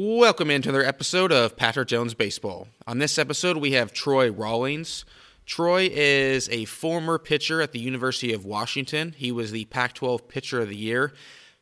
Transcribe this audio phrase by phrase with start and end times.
[0.00, 2.68] Welcome into another episode of Patrick Jones Baseball.
[2.86, 5.04] On this episode, we have Troy Rawlings.
[5.44, 9.12] Troy is a former pitcher at the University of Washington.
[9.16, 11.14] He was the Pac 12 Pitcher of the Year.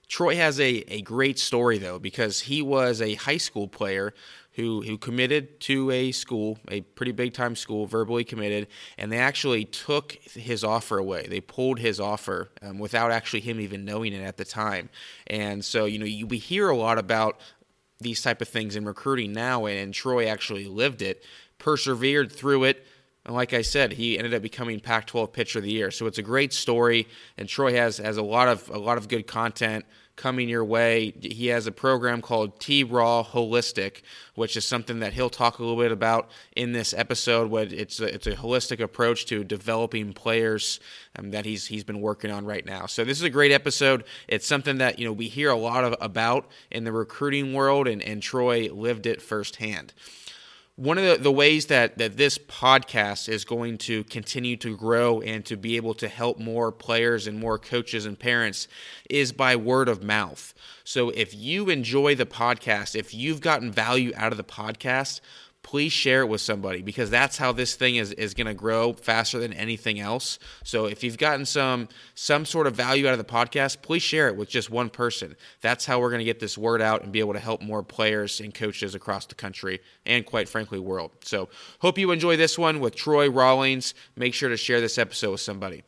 [0.06, 4.12] Troy has a, a great story, though, because he was a high school player
[4.56, 9.18] who, who committed to a school, a pretty big time school, verbally committed, and they
[9.18, 11.26] actually took his offer away.
[11.26, 14.88] They pulled his offer um, without actually him even knowing it at the time.
[15.26, 17.38] And so, you know, you, we hear a lot about
[18.00, 21.22] these type of things in recruiting now, and, and Troy actually lived it,
[21.58, 22.86] persevered through it.
[23.24, 25.90] And like I said, he ended up becoming Pac-12 Pitcher of the Year.
[25.90, 29.08] So it's a great story, and Troy has has a lot of a lot of
[29.08, 29.84] good content
[30.16, 31.12] coming your way.
[31.20, 34.02] He has a program called T Raw Holistic,
[34.34, 37.50] which is something that he'll talk a little bit about in this episode.
[37.50, 40.80] What it's a, it's a holistic approach to developing players
[41.18, 42.86] um, that he's he's been working on right now.
[42.86, 44.04] So this is a great episode.
[44.26, 47.86] It's something that you know we hear a lot of about in the recruiting world,
[47.86, 49.92] and and Troy lived it firsthand
[50.76, 55.22] one of the, the ways that, that this podcast is going to continue to grow
[55.22, 58.68] and to be able to help more players and more coaches and parents
[59.08, 60.52] is by word of mouth.
[60.84, 65.20] So if you enjoy the podcast, if you've gotten value out of the podcast,
[65.66, 68.92] please share it with somebody because that's how this thing is, is going to grow
[68.92, 70.38] faster than anything else.
[70.62, 74.28] So if you've gotten some some sort of value out of the podcast, please share
[74.28, 75.34] it with just one person.
[75.62, 77.82] That's how we're going to get this word out and be able to help more
[77.82, 81.10] players and coaches across the country and quite frankly world.
[81.22, 81.48] So
[81.80, 83.92] hope you enjoy this one with Troy Rawlings.
[84.14, 85.82] Make sure to share this episode with somebody.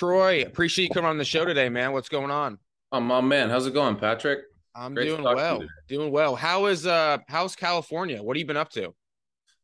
[0.00, 1.92] Troy, appreciate you coming on the show today, man.
[1.92, 2.56] What's going on?
[2.90, 4.38] Oh my man, how's it going, Patrick?
[4.74, 5.62] I'm Great doing well.
[5.88, 6.34] Doing well.
[6.34, 8.22] How is uh how's California?
[8.22, 8.94] What have you been up to?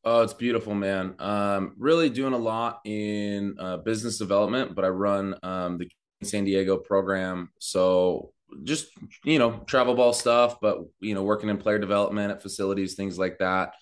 [0.04, 1.14] Oh, it's beautiful, man.
[1.20, 5.88] Um, really doing a lot in uh, business development, but I run um, the
[6.22, 7.50] San Diego program.
[7.58, 8.88] So just
[9.24, 13.18] you know, travel ball stuff, but you know, working in player development at facilities, things
[13.18, 13.72] like that.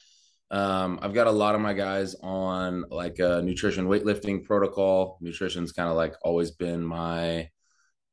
[0.51, 5.19] Um, I've got a lot of my guys on like a nutrition weightlifting protocol.
[5.21, 7.49] Nutrition's kind of like always been my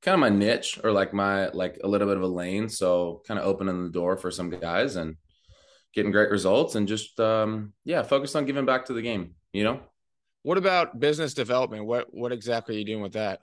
[0.02, 2.70] kind of my niche or like my like a little bit of a lane.
[2.70, 5.18] So kind of opening the door for some guys and
[5.94, 9.64] getting great results and just um yeah, focused on giving back to the game, you
[9.64, 9.80] know?
[10.44, 11.86] What about business development?
[11.86, 13.42] What what exactly are you doing with that?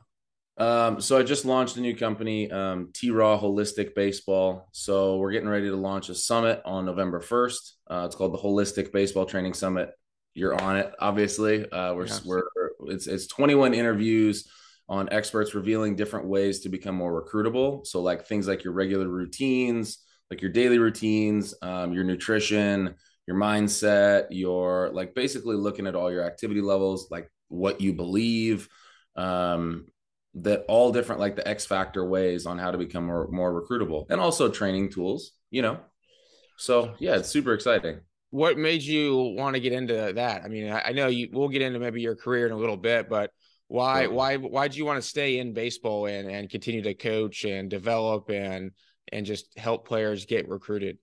[0.59, 4.69] Um, so I just launched a new company, um, T Raw Holistic Baseball.
[4.73, 7.73] So we're getting ready to launch a summit on November 1st.
[7.89, 9.91] Uh, it's called the Holistic Baseball Training Summit.
[10.35, 11.71] You're on it, obviously.
[11.71, 12.25] Uh, we're, yes.
[12.25, 12.43] we're,
[12.87, 14.49] it's, it's 21 interviews
[14.89, 17.87] on experts revealing different ways to become more recruitable.
[17.87, 19.99] So like things like your regular routines,
[20.31, 22.95] like your daily routines, um, your nutrition,
[23.27, 28.69] your mindset, your like basically looking at all your activity levels, like what you believe,
[29.17, 29.87] um,
[30.43, 34.07] that all different like the X factor ways on how to become more more recruitable
[34.11, 35.79] and also training tools, you know.
[36.57, 38.01] So yeah, it's super exciting.
[38.31, 40.45] What made you want to get into that?
[40.45, 43.09] I mean, I, know you we'll get into maybe your career in a little bit,
[43.09, 43.31] but
[43.69, 47.45] why why why did you want to stay in baseball and and continue to coach
[47.45, 48.73] and develop and
[49.13, 50.99] and just help players get recruited?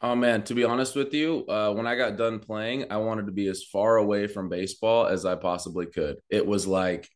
[0.00, 3.26] Oh man, to be honest with you, uh, when I got done playing, I wanted
[3.26, 6.18] to be as far away from baseball as I possibly could.
[6.30, 7.08] It was like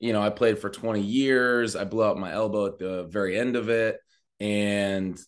[0.00, 1.76] you know, I played for 20 years.
[1.76, 4.00] I blew out my elbow at the very end of it.
[4.40, 5.20] And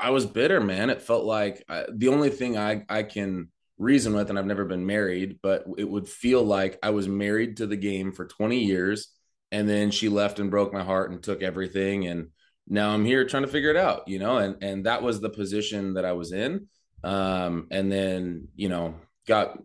[0.00, 0.90] I was bitter, man.
[0.90, 4.64] It felt like I, the only thing I, I can reason with, and I've never
[4.64, 8.58] been married, but it would feel like I was married to the game for 20
[8.58, 9.08] years.
[9.52, 12.06] And then she left and broke my heart and took everything.
[12.06, 12.28] And
[12.66, 15.30] now I'm here trying to figure it out, you know, and, and that was the
[15.30, 16.68] position that I was in.
[17.04, 18.94] Um, and then, you know,
[19.26, 19.58] got,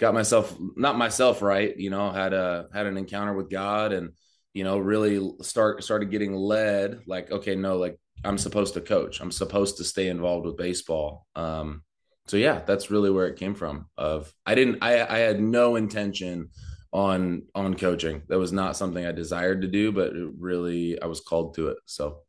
[0.00, 4.10] got myself not myself right you know had a had an encounter with god and
[4.54, 9.20] you know really start started getting led like okay no like i'm supposed to coach.
[9.20, 11.26] I'm supposed to stay involved with baseball.
[11.36, 11.82] Um
[12.26, 15.76] so yeah that's really where it came from of i didn't i i had no
[15.76, 16.50] intention
[16.92, 18.22] on on coaching.
[18.28, 21.78] That was not something i desired to do but really i was called to it
[21.84, 22.22] so.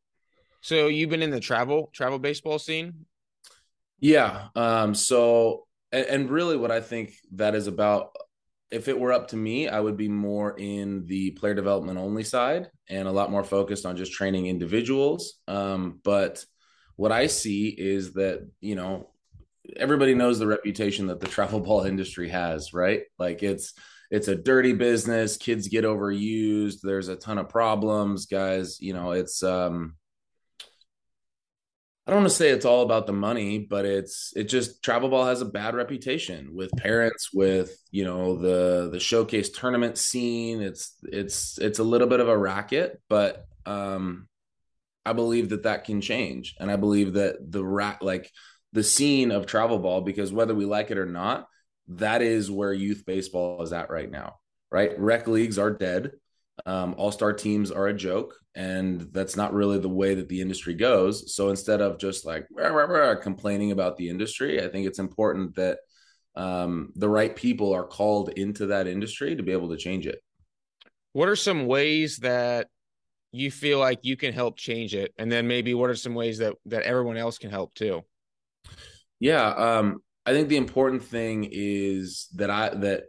[0.64, 3.06] So you've been in the travel travel baseball scene?
[4.00, 8.16] Yeah um so and, and really what I think that is about
[8.72, 12.24] if it were up to me, I would be more in the player development only
[12.24, 15.40] side and a lot more focused on just training individuals.
[15.48, 16.44] Um, but
[16.96, 19.10] what I see is that, you know,
[19.76, 23.04] everybody knows the reputation that the travel ball industry has, right?
[23.20, 23.74] Like it's,
[24.10, 25.36] it's a dirty business.
[25.36, 26.78] Kids get overused.
[26.82, 28.80] There's a ton of problems, guys.
[28.80, 29.96] You know, it's, um,
[32.12, 35.08] I don't want to say it's all about the money, but it's it just travel
[35.08, 40.62] ball has a bad reputation with parents, with you know the the showcase tournament scene.
[40.62, 44.28] It's it's it's a little bit of a racket, but um,
[45.06, 48.30] I believe that that can change, and I believe that the rat like
[48.74, 51.48] the scene of travel ball because whether we like it or not,
[51.88, 54.36] that is where youth baseball is at right now.
[54.70, 56.12] Right, rec leagues are dead.
[56.66, 60.42] Um, All star teams are a joke, and that's not really the way that the
[60.42, 61.34] industry goes.
[61.36, 65.00] So instead of just like rah, rah, rah, complaining about the industry, I think it's
[65.00, 65.80] important that
[66.36, 70.20] um, the right people are called into that industry to be able to change it.
[71.14, 72.68] What are some ways that
[73.32, 76.38] you feel like you can help change it, and then maybe what are some ways
[76.40, 78.04] that that everyone else can help too?
[79.20, 83.04] Yeah, um, I think the important thing is that I that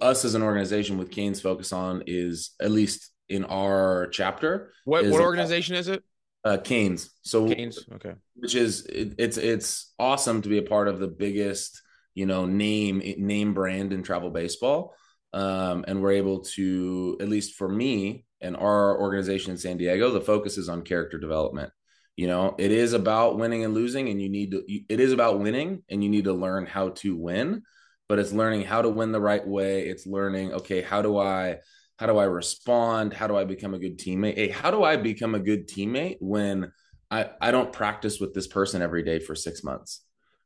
[0.00, 4.72] us as an organization with Canes focus on is at least in our chapter.
[4.84, 6.02] What what organization is it?
[6.44, 7.10] Uh, Canes.
[7.22, 7.84] So Canes.
[7.94, 8.14] Okay.
[8.36, 11.82] Which is it, it's it's awesome to be a part of the biggest
[12.14, 14.94] you know name name brand in travel baseball,
[15.32, 20.10] um, and we're able to at least for me and our organization in San Diego,
[20.10, 21.72] the focus is on character development.
[22.16, 24.64] You know, it is about winning and losing, and you need to.
[24.88, 27.62] It is about winning, and you need to learn how to win
[28.08, 29.86] but it's learning how to win the right way.
[29.86, 31.58] It's learning, okay, how do I
[31.98, 33.14] how do I respond?
[33.14, 34.34] How do I become a good teammate?
[34.34, 36.70] Hey, how do I become a good teammate when
[37.10, 40.02] I, I don't practice with this person every day for six months?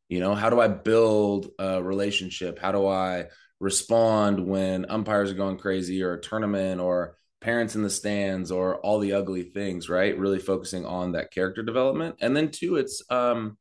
[0.09, 2.61] You know, how do I build a relationship?
[2.61, 3.27] How do I
[3.59, 8.77] respond when umpires are going crazy or a tournament or parents in the stands or
[8.81, 10.19] all the ugly things, right?
[10.19, 12.17] Really focusing on that character development.
[12.21, 13.57] And then two, it's um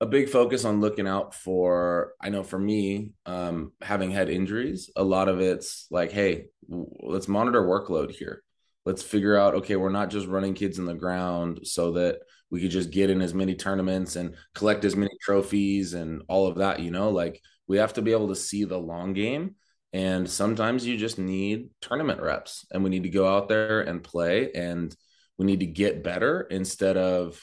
[0.00, 4.90] a big focus on looking out for i know for me um, having had injuries
[4.96, 8.42] a lot of it's like hey let's monitor workload here.
[8.84, 12.60] Let's figure out okay we're not just running kids in the ground so that we
[12.60, 16.56] could just get in as many tournaments and collect as many trophies and all of
[16.56, 17.10] that you know?
[17.10, 19.56] Like we have to be able to see the long game
[19.92, 24.02] and sometimes you just need tournament reps and we need to go out there and
[24.02, 24.94] play and
[25.36, 27.42] we need to get better instead of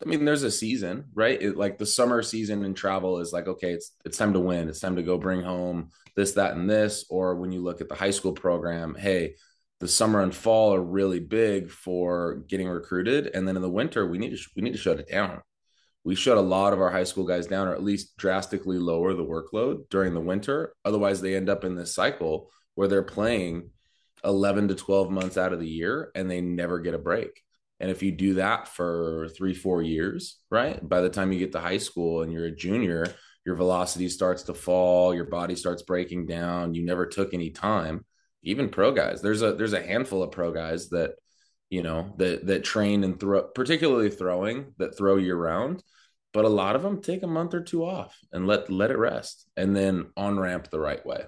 [0.00, 1.40] I mean, there's a season, right?
[1.40, 4.68] It, like the summer season in travel is like, okay, it's it's time to win.
[4.68, 7.04] It's time to go bring home this, that, and this.
[7.10, 9.34] Or when you look at the high school program, hey,
[9.80, 14.06] the summer and fall are really big for getting recruited, and then in the winter
[14.06, 15.42] we need to we need to shut it down.
[16.04, 19.14] We shut a lot of our high school guys down, or at least drastically lower
[19.14, 20.74] the workload during the winter.
[20.84, 23.70] Otherwise, they end up in this cycle where they're playing
[24.24, 27.42] 11 to 12 months out of the year and they never get a break
[27.80, 30.86] and if you do that for three, four years, right?
[30.86, 33.06] By the time you get to high school and you're a junior,
[33.46, 36.74] your velocity starts to fall, your body starts breaking down.
[36.74, 38.04] You never took any time.
[38.42, 41.12] Even pro guys, there's a there's a handful of pro guys that
[41.70, 45.82] you know that that train and throw, particularly throwing that throw year round.
[46.32, 48.98] But a lot of them take a month or two off and let let it
[48.98, 51.24] rest, and then on ramp the right way.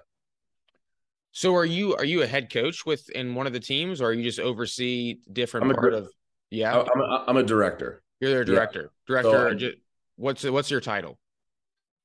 [1.32, 4.08] So are you are you a head coach with in one of the teams, or
[4.08, 6.10] are you just oversee different part of?
[6.50, 8.02] Yeah, I'm a, I'm a director.
[8.20, 8.90] You're their director.
[9.08, 9.22] Yeah.
[9.22, 9.58] Director.
[9.58, 9.70] So
[10.16, 11.18] what's what's your title?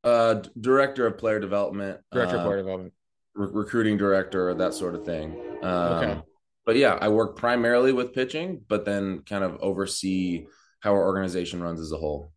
[0.03, 1.99] Uh, director of player development.
[2.11, 2.93] Director uh, of player development.
[3.33, 5.35] Re- recruiting director, that sort of thing.
[5.63, 6.21] Um, okay.
[6.65, 10.45] But yeah, I work primarily with pitching, but then kind of oversee
[10.79, 12.31] how our organization runs as a whole.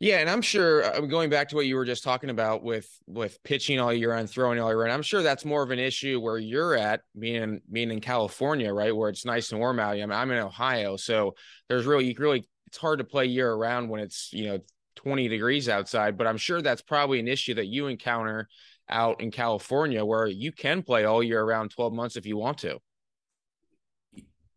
[0.00, 2.88] Yeah, and I'm sure I'm going back to what you were just talking about with
[3.06, 5.78] with pitching all year and throwing all year round, I'm sure that's more of an
[5.78, 9.94] issue where you're at, being being in California, right, where it's nice and warm out.
[9.94, 11.36] I mean, I'm in Ohio, so
[11.68, 14.58] there's really really it's hard to play year around when it's you know
[14.96, 16.18] 20 degrees outside.
[16.18, 18.48] But I'm sure that's probably an issue that you encounter
[18.88, 22.58] out in California, where you can play all year around 12 months if you want
[22.58, 22.78] to.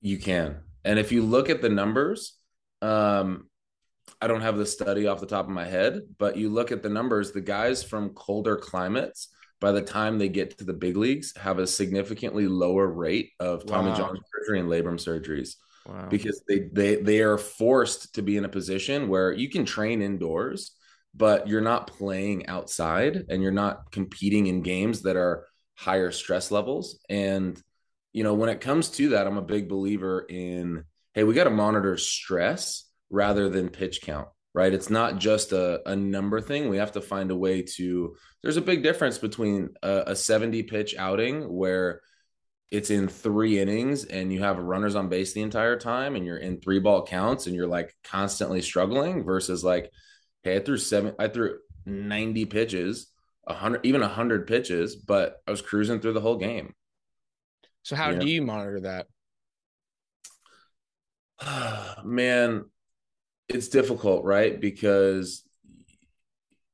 [0.02, 2.34] You can, and if you look at the numbers,
[2.82, 3.50] um,
[4.22, 6.82] I don't have the study off the top of my head, but you look at
[6.82, 10.98] the numbers, the guys from colder climates, by the time they get to the big
[10.98, 13.98] leagues, have a significantly lower rate of Tommy wow.
[13.98, 15.56] John surgery and labrum surgeries.
[15.88, 16.08] Wow.
[16.10, 20.02] Because they they they are forced to be in a position where you can train
[20.02, 20.76] indoors,
[21.16, 25.46] but you're not playing outside and you're not competing in games that are
[25.76, 27.00] higher stress levels.
[27.10, 27.62] And
[28.14, 30.84] you know, when it comes to that, I'm a big believer in
[31.14, 34.74] hey, we got to monitor stress rather than pitch count right?
[34.74, 36.68] It's not just a, a number thing.
[36.68, 40.64] We have to find a way to there's a big difference between a, a 70
[40.64, 42.02] pitch outing where
[42.72, 46.38] it's in three innings and you have runners on base the entire time and you're
[46.38, 49.92] in three ball counts and you're like constantly struggling versus like
[50.44, 53.08] hey i threw seven i threw 90 pitches
[53.44, 56.74] 100 even 100 pitches but i was cruising through the whole game.
[57.84, 58.26] So how you do know?
[58.26, 59.06] you monitor that?
[62.04, 62.66] Man
[63.50, 64.60] it's difficult, right?
[64.60, 65.44] Because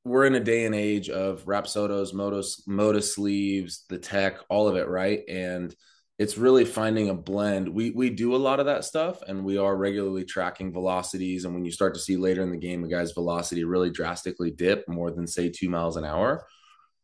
[0.04, 4.76] we're in a day and age of Rapsodos, Motus, Moto sleeves, the tech, all of
[4.76, 5.22] it, right?
[5.28, 5.74] And
[6.18, 7.68] it's really finding a blend.
[7.68, 11.44] We we do a lot of that stuff, and we are regularly tracking velocities.
[11.44, 14.50] And when you start to see later in the game a guy's velocity really drastically
[14.50, 16.46] dip more than say two miles an hour,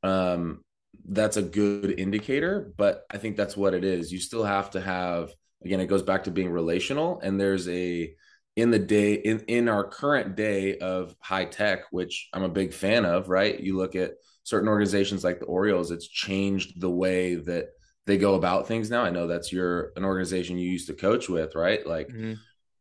[0.05, 0.63] um,
[1.09, 2.73] that's a good indicator.
[2.77, 4.13] But I think that's what it is.
[4.13, 5.33] You still have to have
[5.65, 5.81] again.
[5.81, 8.15] It goes back to being relational, and there's a
[8.57, 12.73] in the day in in our current day of high tech, which I'm a big
[12.73, 13.29] fan of.
[13.29, 14.13] Right, you look at
[14.45, 15.91] certain organizations like the Orioles.
[15.91, 17.69] It's changed the way that
[18.07, 19.03] they go about things now.
[19.03, 21.87] I know that's your an organization you used to coach with, right?
[21.87, 22.35] Like mm-hmm.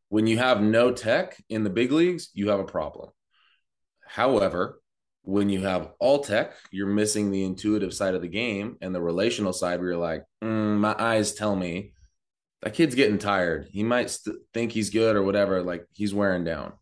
[0.09, 3.09] when you have no tech in the big leagues, you have a problem.
[4.05, 4.81] However,
[5.21, 9.01] when you have all tech, you're missing the intuitive side of the game and the
[9.01, 11.93] relational side where you're like, mm, my eyes tell me
[12.61, 13.67] that kid's getting tired.
[13.71, 15.61] He might st- think he's good or whatever.
[15.61, 16.73] Like he's wearing down.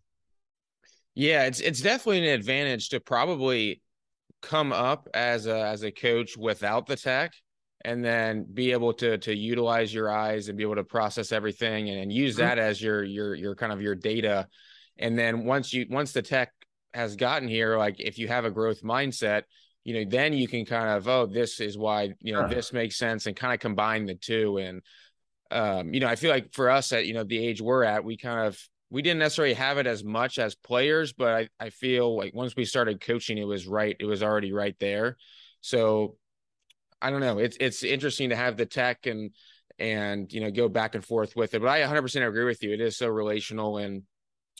[1.13, 3.81] Yeah, it's it's definitely an advantage to probably
[4.41, 7.33] come up as a as a coach without the tech
[7.85, 11.89] and then be able to to utilize your eyes and be able to process everything
[11.89, 14.47] and, and use that as your your your kind of your data
[14.97, 16.51] and then once you once the tech
[16.93, 19.43] has gotten here like if you have a growth mindset
[19.83, 22.97] you know then you can kind of oh this is why you know this makes
[22.97, 24.81] sense and kind of combine the two and
[25.51, 28.03] um you know i feel like for us at you know the age we're at
[28.03, 31.69] we kind of we didn't necessarily have it as much as players but i i
[31.69, 35.17] feel like once we started coaching it was right it was already right there
[35.61, 36.15] so
[37.01, 37.37] I don't know.
[37.39, 39.31] It's it's interesting to have the tech and
[39.79, 41.61] and you know go back and forth with it.
[41.61, 42.73] But I 100% agree with you.
[42.73, 44.03] It is so relational, and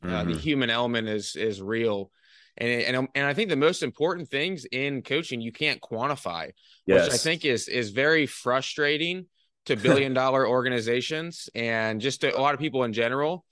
[0.03, 0.31] uh, mm-hmm.
[0.31, 2.11] the human element is is real.
[2.57, 6.51] And and and I think the most important things in coaching you can't quantify,
[6.85, 7.05] yes.
[7.05, 9.25] which I think is is very frustrating
[9.67, 13.45] to billion dollar organizations and just to a lot of people in general.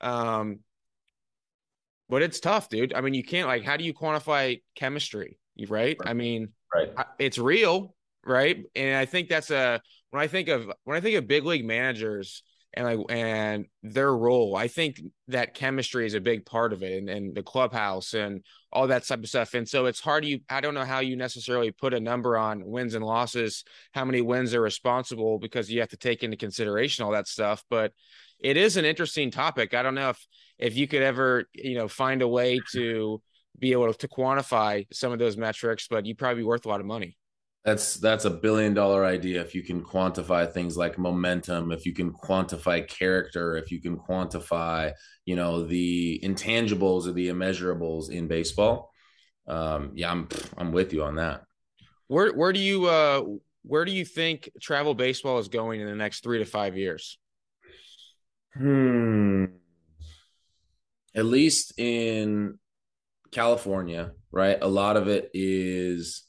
[0.00, 0.60] Um,
[2.08, 2.94] but it's tough, dude.
[2.94, 5.38] I mean, you can't like how do you quantify chemistry,
[5.68, 5.96] right?
[6.04, 6.90] I mean, right.
[7.18, 8.64] It's real, right?
[8.74, 11.64] And I think that's a when I think of when I think of big league
[11.64, 12.42] managers
[12.74, 16.98] and like and their role, I think that chemistry is a big part of it
[16.98, 19.54] and, and the clubhouse and all that type of stuff.
[19.54, 22.64] And so it's hard you I don't know how you necessarily put a number on
[22.64, 27.04] wins and losses, how many wins are responsible because you have to take into consideration
[27.04, 27.64] all that stuff.
[27.68, 27.92] But
[28.40, 29.74] it is an interesting topic.
[29.74, 30.26] I don't know if
[30.58, 33.20] if you could ever, you know, find a way to
[33.58, 36.80] be able to quantify some of those metrics, but you'd probably be worth a lot
[36.80, 37.16] of money.
[37.64, 41.92] That's that's a billion dollar idea if you can quantify things like momentum, if you
[41.92, 44.92] can quantify character, if you can quantify,
[45.26, 48.90] you know, the intangibles or the immeasurables in baseball.
[49.46, 51.42] Um, yeah, I'm I'm with you on that.
[52.08, 53.22] Where where do you uh
[53.62, 57.16] where do you think travel baseball is going in the next three to five years?
[58.54, 59.44] Hmm.
[61.14, 62.58] At least in
[63.30, 64.58] California, right?
[64.60, 66.22] A lot of it is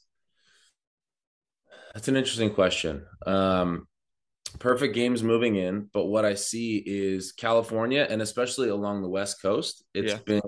[1.94, 3.06] that's an interesting question.
[3.26, 3.88] Um,
[4.60, 9.42] Perfect Game's moving in, but what I see is California and especially along the West
[9.42, 10.20] Coast, It's yeah.
[10.26, 10.42] been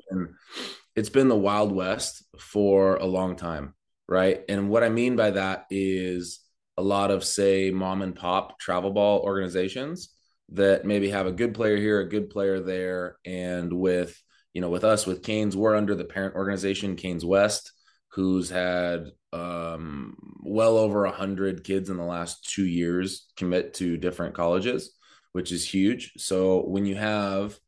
[0.95, 3.73] it's been the Wild West for a long time,
[4.07, 4.41] right?
[4.47, 6.39] And what I mean by that is
[6.77, 10.09] a lot of say mom and pop travel ball organizations
[10.49, 14.19] that maybe have a good player here, a good player there, and with
[14.53, 17.71] you know with us with Canes, we're under the parent organization Canes West,
[18.09, 23.97] who's had um, well over a hundred kids in the last two years commit to
[23.97, 24.93] different colleges,
[25.33, 26.13] which is huge.
[26.17, 27.59] So when you have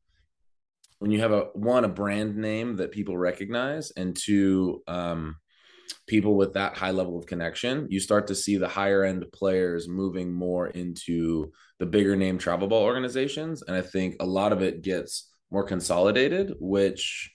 [0.99, 5.35] when you have a one a brand name that people recognize, and two um,
[6.07, 9.87] people with that high level of connection, you start to see the higher end players
[9.89, 14.61] moving more into the bigger name travel ball organizations, and I think a lot of
[14.61, 17.31] it gets more consolidated, which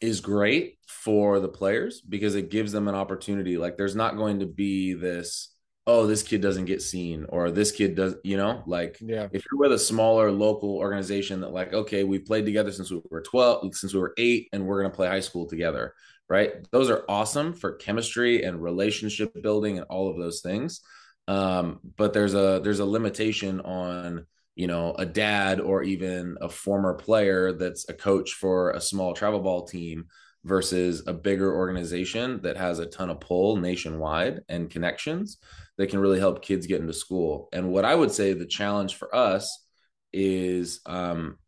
[0.00, 3.56] is great for the players because it gives them an opportunity.
[3.56, 5.54] Like there's not going to be this,
[5.86, 9.28] oh, this kid doesn't get seen or this kid does, you know, like yeah.
[9.32, 13.00] if you're with a smaller local organization that like, okay, we've played together since we
[13.10, 15.94] were 12, since we were eight, and we're going to play high school together.
[16.28, 16.52] Right.
[16.72, 20.82] Those are awesome for chemistry and relationship building and all of those things.
[21.26, 24.26] Um, but there's a there's a limitation on
[24.58, 29.14] you know a dad or even a former player that's a coach for a small
[29.14, 30.06] travel ball team
[30.44, 35.38] versus a bigger organization that has a ton of pull nationwide and connections
[35.76, 37.48] that can really help kids get into school.
[37.52, 39.64] And what i would say the challenge for us
[40.12, 41.38] is um,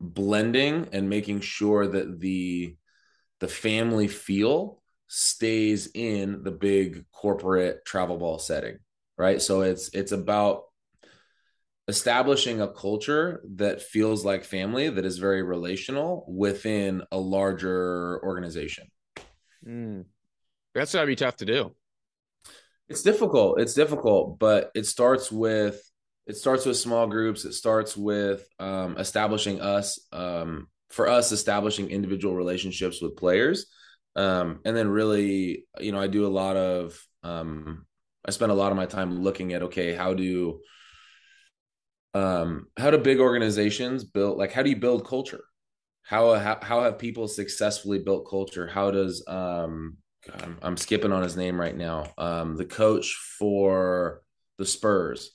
[0.00, 2.76] blending and making sure that the
[3.40, 8.78] the family feel stays in the big corporate travel ball setting
[9.20, 9.42] right?
[9.42, 10.62] So it's it's about
[11.88, 18.86] establishing a culture that feels like family that is very relational within a larger organization.
[19.66, 20.06] Mm.
[20.74, 21.74] that's gotta be tough to do.
[22.88, 25.80] It's difficult it's difficult but it starts with
[26.26, 31.90] it starts with small groups it starts with um, establishing us um, for us establishing
[31.90, 33.66] individual relationships with players.
[34.16, 37.86] Um, and then really you know i do a lot of um,
[38.26, 40.60] i spend a lot of my time looking at okay how do
[42.14, 45.44] um, how do big organizations build like how do you build culture?
[46.02, 48.66] How how, how have people successfully built culture?
[48.66, 52.06] How does um God, I'm, I'm, skipping on his name right now.
[52.18, 54.22] Um the coach for
[54.58, 55.32] the spurs.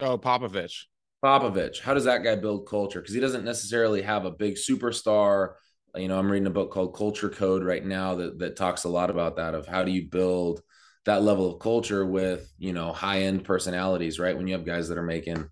[0.00, 0.84] Oh popovich.
[1.24, 1.80] Popovich.
[1.80, 3.00] How does that guy build culture?
[3.00, 5.54] Because he doesn't necessarily have a big superstar.
[5.96, 8.88] You know i'm reading a book called culture code right now that that talks a
[8.88, 10.60] lot about that of how do you build
[11.04, 14.36] that level of culture with you know high end personalities right?
[14.36, 15.48] When you have guys that are making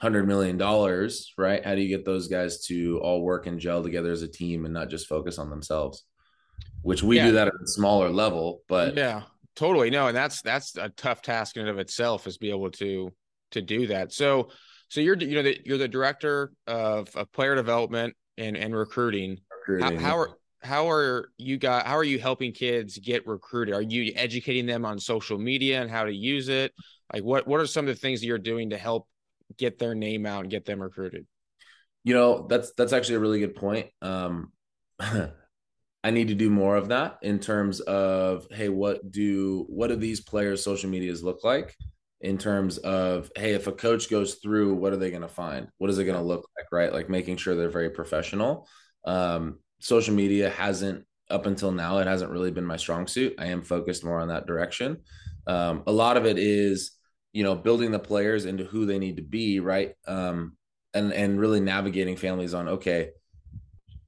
[0.00, 1.64] hundred million dollars, right?
[1.64, 4.64] How do you get those guys to all work and gel together as a team
[4.64, 6.04] and not just focus on themselves?
[6.82, 7.26] Which we yeah.
[7.26, 9.22] do that at a smaller level, but yeah,
[9.56, 9.90] totally.
[9.90, 13.10] No, and that's that's a tough task in and of itself is be able to
[13.52, 14.12] to do that.
[14.12, 14.50] So
[14.88, 19.38] so you're you know the, you're the director of, of player development and and recruiting.
[19.66, 19.98] recruiting.
[19.98, 20.30] How, how are
[20.62, 23.74] how are you guys how are you helping kids get recruited?
[23.74, 26.72] Are you educating them on social media and how to use it?
[27.12, 29.08] Like what what are some of the things that you're doing to help
[29.56, 31.26] get their name out and get them recruited?
[32.02, 33.88] You know, that's that's actually a really good point.
[34.02, 34.52] Um,
[35.00, 39.96] I need to do more of that in terms of hey, what do what do
[39.96, 41.74] these players' social medias look like?
[42.20, 45.68] In terms of hey, if a coach goes through, what are they going to find?
[45.78, 46.66] What is it going to look like?
[46.70, 48.68] Right, like making sure they're very professional.
[49.04, 53.34] Um, social media hasn't up until now it hasn't really been my strong suit.
[53.38, 54.98] I am focused more on that direction.
[55.46, 56.92] Um, a lot of it is
[57.34, 59.94] you know building the players into who they need to be right?
[60.06, 60.56] Um
[60.94, 63.10] and and really navigating families on okay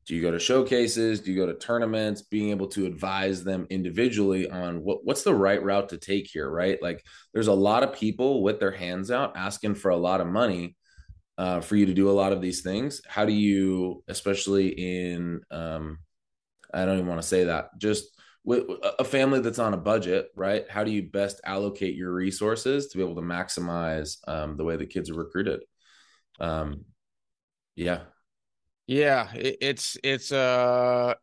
[0.07, 1.21] do you go to showcases?
[1.21, 2.23] Do you go to tournaments?
[2.23, 6.49] Being able to advise them individually on what what's the right route to take here
[6.49, 6.81] right?
[6.81, 7.05] Like
[7.35, 10.77] there's a lot of people with their hands out asking for a lot of money
[11.39, 13.03] uh, for you to do a lot of these things.
[13.07, 15.99] How do you especially in um
[16.73, 18.16] i don't even want to say that just
[18.47, 18.63] with
[19.01, 20.65] a family that's on a budget, right?
[20.71, 24.77] How do you best allocate your resources to be able to maximize um, the way
[24.77, 25.65] the kids are recruited?
[26.39, 26.85] Um,
[27.75, 28.03] yeah,
[28.87, 31.15] yeah, it, it's it's uh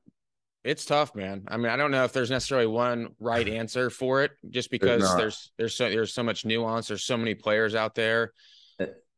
[0.65, 1.45] it's tough, man.
[1.47, 5.01] I mean, I don't know if there's necessarily one right answer for it, just because
[5.15, 6.89] there's there's, there's so there's so much nuance.
[6.89, 8.33] There's so many players out there,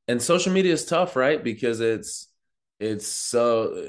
[0.08, 1.44] and social media is tough, right?
[1.44, 2.28] Because it's
[2.80, 3.84] it's so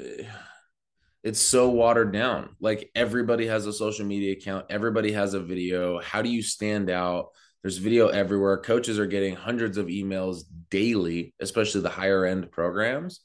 [1.23, 2.55] it's so watered down.
[2.59, 5.99] Like everybody has a social media account, everybody has a video.
[5.99, 7.29] How do you stand out?
[7.61, 8.57] There's video everywhere.
[8.57, 13.21] Coaches are getting hundreds of emails daily, especially the higher end programs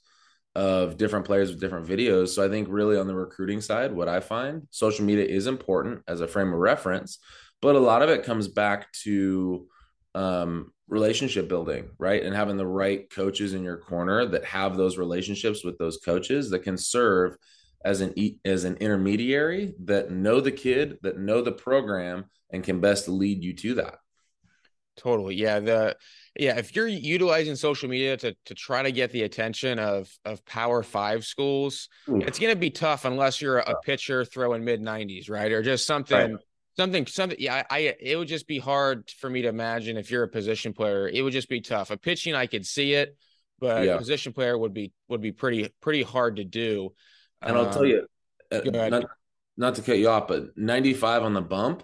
[0.54, 2.28] of different players with different videos.
[2.28, 6.02] So I think really on the recruiting side, what I find social media is important
[6.06, 7.18] as a frame of reference,
[7.60, 9.66] but a lot of it comes back to
[10.14, 12.22] um, relationship building, right?
[12.22, 16.50] And having the right coaches in your corner that have those relationships with those coaches
[16.50, 17.36] that can serve
[17.84, 18.14] as an
[18.44, 23.42] as an intermediary that know the kid, that know the program, and can best lead
[23.42, 23.98] you to that.
[24.96, 25.58] Totally, yeah.
[25.58, 25.96] The
[26.38, 30.44] yeah, if you're utilizing social media to to try to get the attention of of
[30.44, 32.20] Power Five schools, Ooh.
[32.20, 35.62] it's going to be tough unless you're a, a pitcher throwing mid nineties, right, or
[35.62, 36.32] just something.
[36.32, 36.40] Right.
[36.74, 37.38] Something, something.
[37.38, 37.96] Yeah, I, I.
[38.00, 41.06] It would just be hard for me to imagine if you're a position player.
[41.06, 41.90] It would just be tough.
[41.90, 43.14] A pitching, I could see it,
[43.60, 43.98] but yeah.
[43.98, 46.94] position player would be would be pretty pretty hard to do.
[47.42, 48.06] And I'll tell um, you,
[48.50, 49.04] uh, not,
[49.56, 51.82] not to cut you off, but 95 on the bump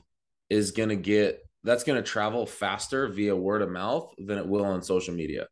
[0.48, 4.46] is going to get that's going to travel faster via word of mouth than it
[4.46, 5.46] will on social media.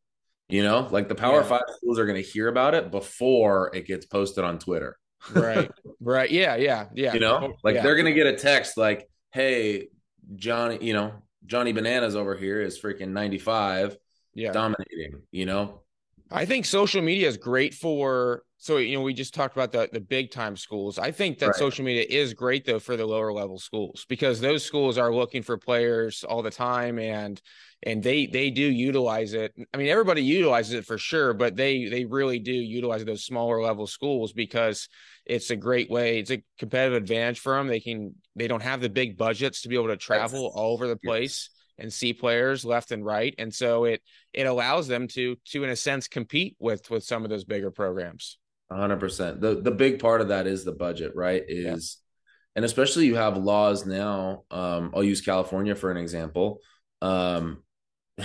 [0.49, 1.47] You know, like the Power yeah.
[1.47, 4.97] Five schools are going to hear about it before it gets posted on Twitter.
[5.35, 5.71] right.
[5.99, 6.31] Right.
[6.31, 6.55] Yeah.
[6.55, 6.87] Yeah.
[6.95, 7.15] Yeah.
[7.15, 7.83] You know, like yeah.
[7.83, 9.89] they're going to get a text like, hey,
[10.37, 11.15] Johnny, you know,
[11.47, 13.97] Johnny Bananas over here is freaking 95
[14.35, 14.53] yeah.
[14.53, 15.83] dominating, you know?
[16.31, 19.89] I think social media is great for so you know we just talked about the
[19.93, 20.99] the big time schools.
[20.99, 21.55] I think that right.
[21.55, 25.43] social media is great though for the lower level schools because those schools are looking
[25.43, 27.41] for players all the time and
[27.83, 29.55] and they they do utilize it.
[29.73, 33.63] I mean everybody utilizes it for sure but they they really do utilize those smaller
[33.63, 34.89] level schools because
[35.27, 38.81] it's a great way it's a competitive advantage for them they can they don't have
[38.81, 42.65] the big budgets to be able to travel all over the place and see players
[42.65, 46.57] left and right and so it it allows them to to in a sense compete
[46.59, 48.39] with with some of those bigger programs
[48.75, 49.41] hundred percent.
[49.41, 51.43] The the big part of that is the budget, right?
[51.47, 52.57] Is yeah.
[52.57, 54.43] and especially you have laws now.
[54.51, 56.61] Um, I'll use California for an example.
[57.01, 57.63] Um,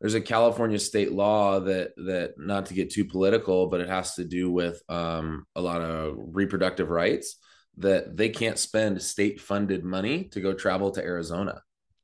[0.00, 4.14] there's a California state law that that not to get too political, but it has
[4.16, 7.36] to do with um, a lot of reproductive rights
[7.78, 11.62] that they can't spend state funded money to go travel to Arizona.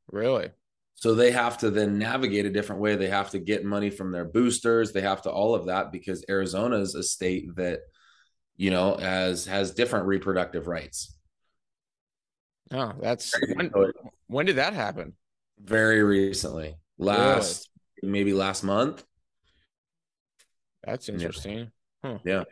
[0.09, 0.51] Really?
[0.97, 2.97] So they have to then navigate a different way.
[2.97, 4.93] They have to get money from their boosters.
[4.93, 7.81] They have to all of that because Arizona is a state that,
[8.57, 11.17] you know, has has different reproductive rights.
[12.71, 13.71] Oh, that's when,
[14.29, 15.15] when did that happen?
[15.59, 17.69] Very recently last
[18.03, 18.13] really?
[18.13, 19.05] maybe last month.
[20.85, 21.71] That's interesting.
[22.03, 22.11] Yeah.
[22.11, 22.19] Huh.
[22.25, 22.45] yeah.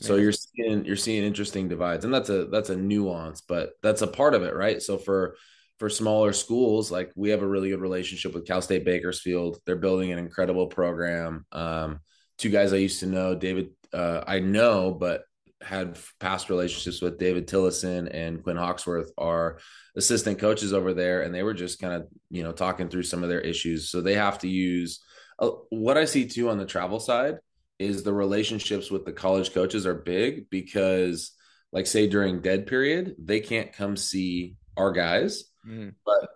[0.00, 4.02] So you're seeing you're seeing interesting divides, and that's a that's a nuance, but that's
[4.02, 4.80] a part of it, right?
[4.80, 5.36] So for
[5.78, 9.58] for smaller schools, like we have a really good relationship with Cal State Bakersfield.
[9.64, 11.46] They're building an incredible program.
[11.52, 12.00] Um,
[12.36, 15.22] two guys I used to know, David, uh, I know, but
[15.60, 19.58] had past relationships with David Tillison and Quinn Hawksworth are
[19.96, 23.22] assistant coaches over there, and they were just kind of you know talking through some
[23.22, 23.90] of their issues.
[23.90, 25.00] So they have to use
[25.38, 27.38] uh, what I see too on the travel side
[27.78, 31.32] is the relationships with the college coaches are big because,
[31.72, 35.88] like, say during dead period, they can't come see our guys, mm-hmm.
[36.04, 36.28] but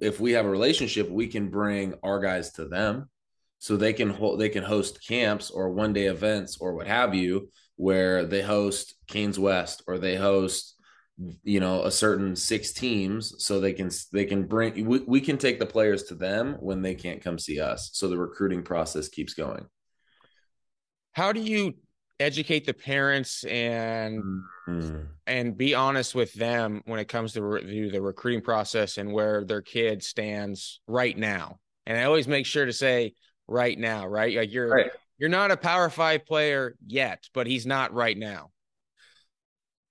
[0.00, 3.08] if we have a relationship, we can bring our guys to them.
[3.58, 7.14] So they can hold they can host camps or one day events or what have
[7.14, 10.74] you where they host Canes West or they host
[11.42, 13.34] you know a certain six teams.
[13.38, 16.82] So they can they can bring we, we can take the players to them when
[16.82, 17.90] they can't come see us.
[17.94, 19.66] So the recruiting process keeps going.
[21.12, 21.74] How do you
[22.18, 24.22] educate the parents and
[24.66, 25.00] mm-hmm.
[25.26, 29.44] and be honest with them when it comes to re- the recruiting process and where
[29.44, 33.12] their kid stands right now and i always make sure to say
[33.48, 34.90] right now right like you're right.
[35.18, 38.50] you're not a power five player yet but he's not right now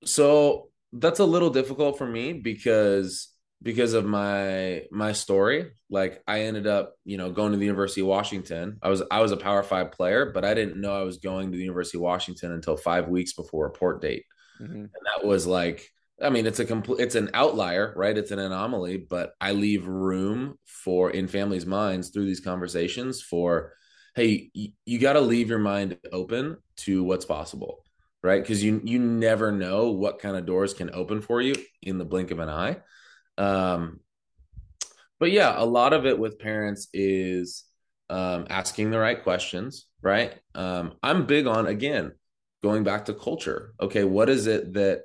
[0.03, 3.29] so that's a little difficult for me because
[3.61, 5.71] because of my my story.
[5.89, 8.77] Like i ended up you know going to the university of washington.
[8.81, 11.51] I was i was a power five player but i didn't know i was going
[11.51, 14.25] to the university of washington until five weeks before report date.
[14.61, 14.73] Mm-hmm.
[14.73, 15.89] and that was like
[16.21, 18.17] i mean it's a complete it's an outlier right?
[18.17, 23.73] It's an anomaly but i leave room for in families minds through these conversations for
[24.15, 27.83] hey you, you got to leave your mind open to what's possible
[28.23, 28.41] right?
[28.41, 32.05] Because you you never know what kind of doors can open for you in the
[32.05, 32.77] blink of an eye
[33.37, 33.99] um,
[35.19, 37.63] but yeah, a lot of it with parents is
[38.09, 40.33] um, asking the right questions, right?
[40.53, 42.11] Um, I'm big on, again,
[42.63, 43.73] going back to culture.
[43.79, 45.03] Okay, what is it that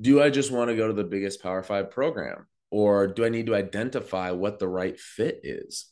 [0.00, 2.46] do I just want to go to the biggest Power Five program?
[2.70, 5.86] Or do I need to identify what the right fit is?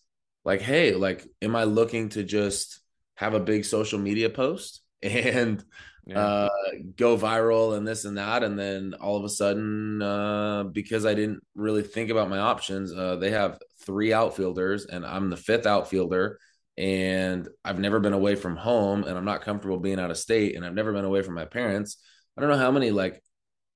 [0.45, 2.81] Like, hey, like, am I looking to just
[3.15, 5.65] have a big social media post and
[6.07, 6.19] yeah.
[6.19, 6.49] uh,
[6.97, 8.43] go viral and this and that.
[8.43, 12.93] And then all of a sudden, uh, because I didn't really think about my options,
[12.93, 16.39] uh, they have three outfielders and I'm the fifth outfielder.
[16.79, 20.57] And I've never been away from home and I'm not comfortable being out of state
[20.57, 21.99] and I've never been away from my parents.
[22.37, 23.23] I don't know how many like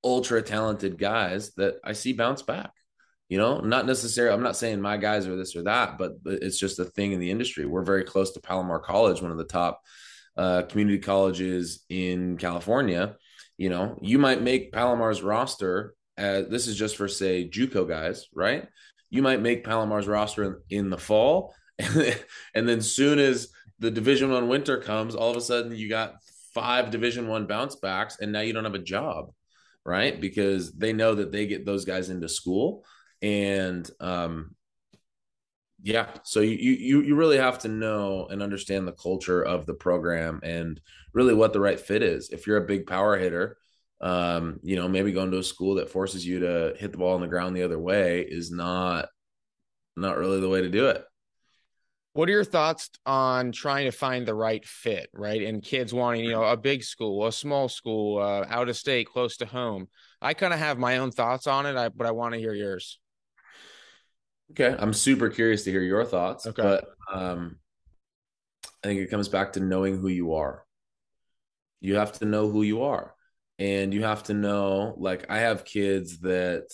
[0.03, 2.71] ultra talented guys that I see bounce back.
[3.29, 6.59] You know, not necessarily, I'm not saying my guys are this or that, but it's
[6.59, 7.67] just a thing in the industry.
[7.67, 9.83] We're very close to Palomar College, one of the top
[10.37, 13.17] uh, community colleges in California,
[13.57, 15.95] you know, you might make Palomar's roster.
[16.17, 18.67] As, this is just for say JUCO guys, right?
[19.11, 22.19] You might make Palomar's roster in, in the fall, and,
[22.55, 26.17] and then soon as the Division One winter comes, all of a sudden you got
[26.55, 29.31] five Division One bounce backs, and now you don't have a job,
[29.85, 30.21] right?
[30.21, 32.85] Because they know that they get those guys into school,
[33.23, 34.55] and um,
[35.87, 39.75] yeah so you you you really have to know and understand the culture of the
[39.75, 40.81] program and
[41.13, 42.29] really what the right fit is.
[42.31, 43.57] If you're a big power hitter
[44.03, 47.15] um you know maybe going to a school that forces you to hit the ball
[47.15, 49.09] on the ground the other way is not
[49.97, 51.05] not really the way to do it.
[52.15, 55.41] What are your thoughts on trying to find the right fit right?
[55.41, 59.07] And kids wanting you know a big school a small school uh, out of state
[59.07, 59.87] close to home.
[60.21, 62.55] I kind of have my own thoughts on it I, but i want to hear
[62.55, 62.99] yours
[64.53, 66.47] Okay, I'm super curious to hear your thoughts.
[66.47, 67.57] Okay, but um,
[68.83, 70.65] I think it comes back to knowing who you are.
[71.81, 73.15] You have to know who you are,
[73.59, 74.95] and you have to know.
[74.99, 76.69] Like, I have kids that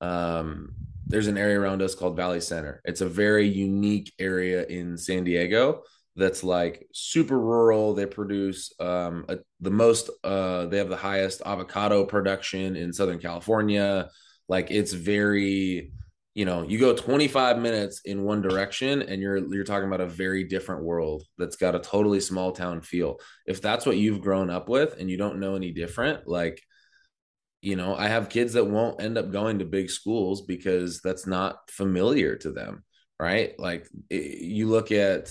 [0.00, 0.74] um,
[1.06, 2.80] there's an area around us called Valley Center.
[2.84, 5.82] It's a very unique area in San Diego
[6.14, 7.94] that's like super rural.
[7.94, 10.10] They produce um, a, the most.
[10.22, 14.10] Uh, they have the highest avocado production in Southern California.
[14.46, 15.92] Like, it's very
[16.34, 20.06] you know you go 25 minutes in one direction and you're you're talking about a
[20.06, 24.48] very different world that's got a totally small town feel if that's what you've grown
[24.48, 26.62] up with and you don't know any different like
[27.60, 31.26] you know i have kids that won't end up going to big schools because that's
[31.26, 32.82] not familiar to them
[33.22, 33.56] right?
[33.56, 35.30] Like it, you look at,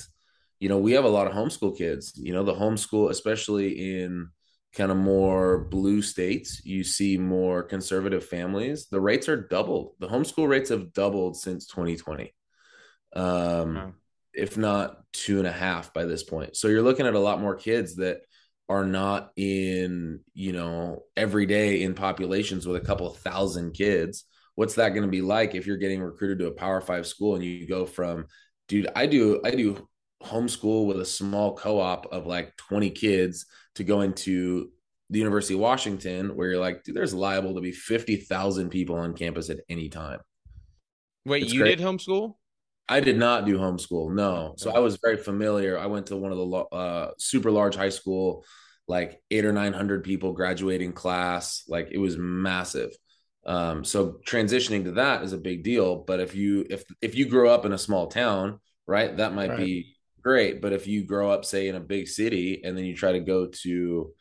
[0.62, 2.14] you know, we have a lot of homeschool kids.
[2.16, 4.30] You know, the homeschool, especially in
[4.76, 8.88] kind of more blue states, you see more conservative families.
[8.88, 9.96] The rates are doubled.
[10.00, 12.34] The homeschool rates have doubled since 2020.
[13.14, 13.94] Um, wow.
[14.34, 16.56] if not two and a half by this point.
[16.56, 18.22] So you're looking at a lot more kids that
[18.70, 24.24] are not in, you know, every day in populations with a couple thousand kids.
[24.56, 27.36] What's that going to be like if you're getting recruited to a power five school
[27.36, 28.28] and you go from,
[28.70, 29.90] dude, I do, I do
[30.24, 34.70] homeschool with a small co-op of like 20 kids to go into
[35.10, 39.14] the University of Washington, where you're like, dude, there's liable to be 50,000 people on
[39.14, 40.20] campus at any time.
[41.26, 41.78] Wait, it's you great.
[41.78, 42.36] did homeschool?
[42.88, 44.14] I did not do homeschool.
[44.14, 44.54] No.
[44.58, 45.78] So I was very familiar.
[45.78, 48.44] I went to one of the uh, super large high school,
[48.88, 51.64] like eight or 900 people graduating class.
[51.68, 52.92] Like it was massive.
[53.46, 55.98] Um, so transitioning to that is a big deal.
[55.98, 59.52] But if you, if, if you grow up in a small town, right, that might
[59.52, 59.58] right.
[59.58, 60.62] be great.
[60.62, 63.20] But if you grow up, say in a big city and then you try to
[63.20, 64.14] go to,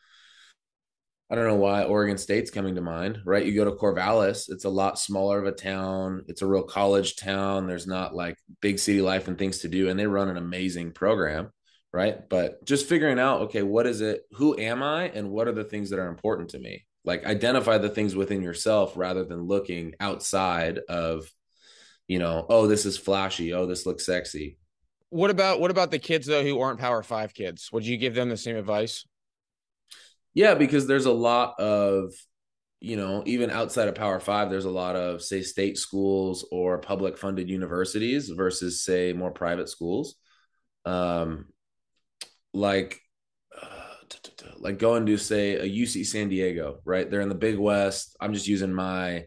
[1.29, 3.45] I don't know why Oregon State's coming to mind, right?
[3.45, 6.23] You go to Corvallis, it's a lot smaller of a town.
[6.27, 7.67] It's a real college town.
[7.67, 10.91] There's not like big city life and things to do, and they run an amazing
[10.91, 11.49] program,
[11.93, 12.27] right?
[12.29, 14.23] But just figuring out, okay, what is it?
[14.33, 15.05] Who am I?
[15.05, 16.85] And what are the things that are important to me?
[17.05, 21.31] Like identify the things within yourself rather than looking outside of,
[22.09, 23.53] you know, oh, this is flashy.
[23.53, 24.57] Oh, this looks sexy.
[25.11, 27.69] What about what about the kids though who aren't Power Five kids?
[27.73, 29.05] Would you give them the same advice?
[30.33, 32.13] Yeah, because there's a lot of,
[32.79, 36.77] you know, even outside of Power Five, there's a lot of, say, state schools or
[36.77, 40.15] public funded universities versus, say, more private schools.
[40.85, 41.47] Um,
[42.53, 43.01] like,
[43.61, 47.11] uh, like going to say a UC San Diego, right?
[47.11, 48.15] They're in the Big West.
[48.21, 49.25] I'm just using my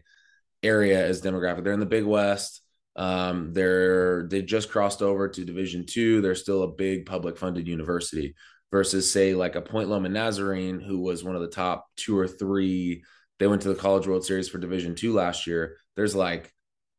[0.63, 1.63] area as demographic.
[1.63, 2.64] They're in the Big West.
[2.95, 6.21] Um, they're they just crossed over to Division two.
[6.21, 8.35] They're still a big public funded university
[8.71, 12.27] versus say like a Point Loma Nazarene, who was one of the top two or
[12.27, 13.03] three.
[13.39, 15.77] They went to the College World Series for Division two last year.
[15.95, 16.53] There's like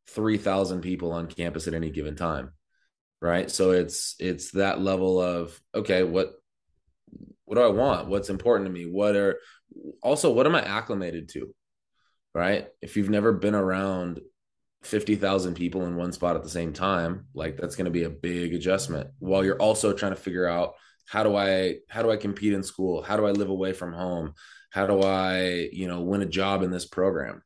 [0.07, 2.51] three thousand people on campus at any given time,
[3.21, 3.49] right?
[3.49, 6.33] So it's it's that level of okay, what
[7.45, 8.07] what do I want?
[8.07, 8.85] What's important to me?
[8.85, 9.39] What are
[10.03, 11.53] also what am I acclimated to?
[12.35, 12.67] Right?
[12.81, 14.19] If you've never been around
[14.83, 18.09] 50,000 people in one spot at the same time, like that's going to be a
[18.09, 20.75] big adjustment while you're also trying to figure out
[21.07, 23.01] how do i how do i compete in school?
[23.01, 24.33] How do i live away from home?
[24.69, 27.41] How do i you know win a job in this program?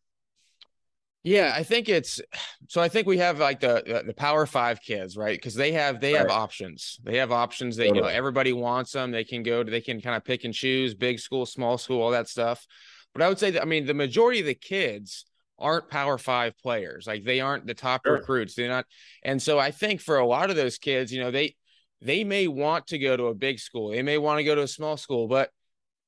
[1.24, 2.20] Yeah i think it's
[2.68, 5.38] so i think we have like the the power five kids right?
[5.38, 7.00] Because they have they have options.
[7.04, 8.00] They have options that totally.
[8.00, 10.54] you know everybody wants them they can go to they can kind of pick and
[10.54, 12.66] choose big school small school all that stuff.
[13.14, 15.26] But i would say that i mean the majority of the kids
[15.62, 18.14] aren't power five players like they aren't the top sure.
[18.14, 18.86] recruits they're not
[19.24, 21.56] and so i think for a lot of those kids you know they
[22.02, 24.64] they may want to go to a big school, they may want to go to
[24.64, 25.52] a small school, but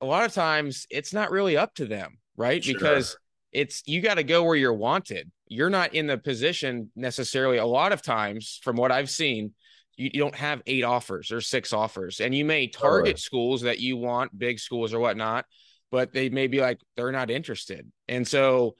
[0.02, 2.64] a lot of times it's not really up to them, right?
[2.64, 2.74] Sure.
[2.74, 3.16] Because
[3.52, 5.32] it's you got to go where you're wanted.
[5.48, 7.58] You're not in the position necessarily.
[7.58, 9.54] A lot of times, from what I've seen,
[9.96, 13.80] you, you don't have eight offers or six offers, and you may target schools that
[13.80, 15.46] you want, big schools or whatnot,
[15.92, 17.90] but they may be like they're not interested.
[18.08, 18.76] And so,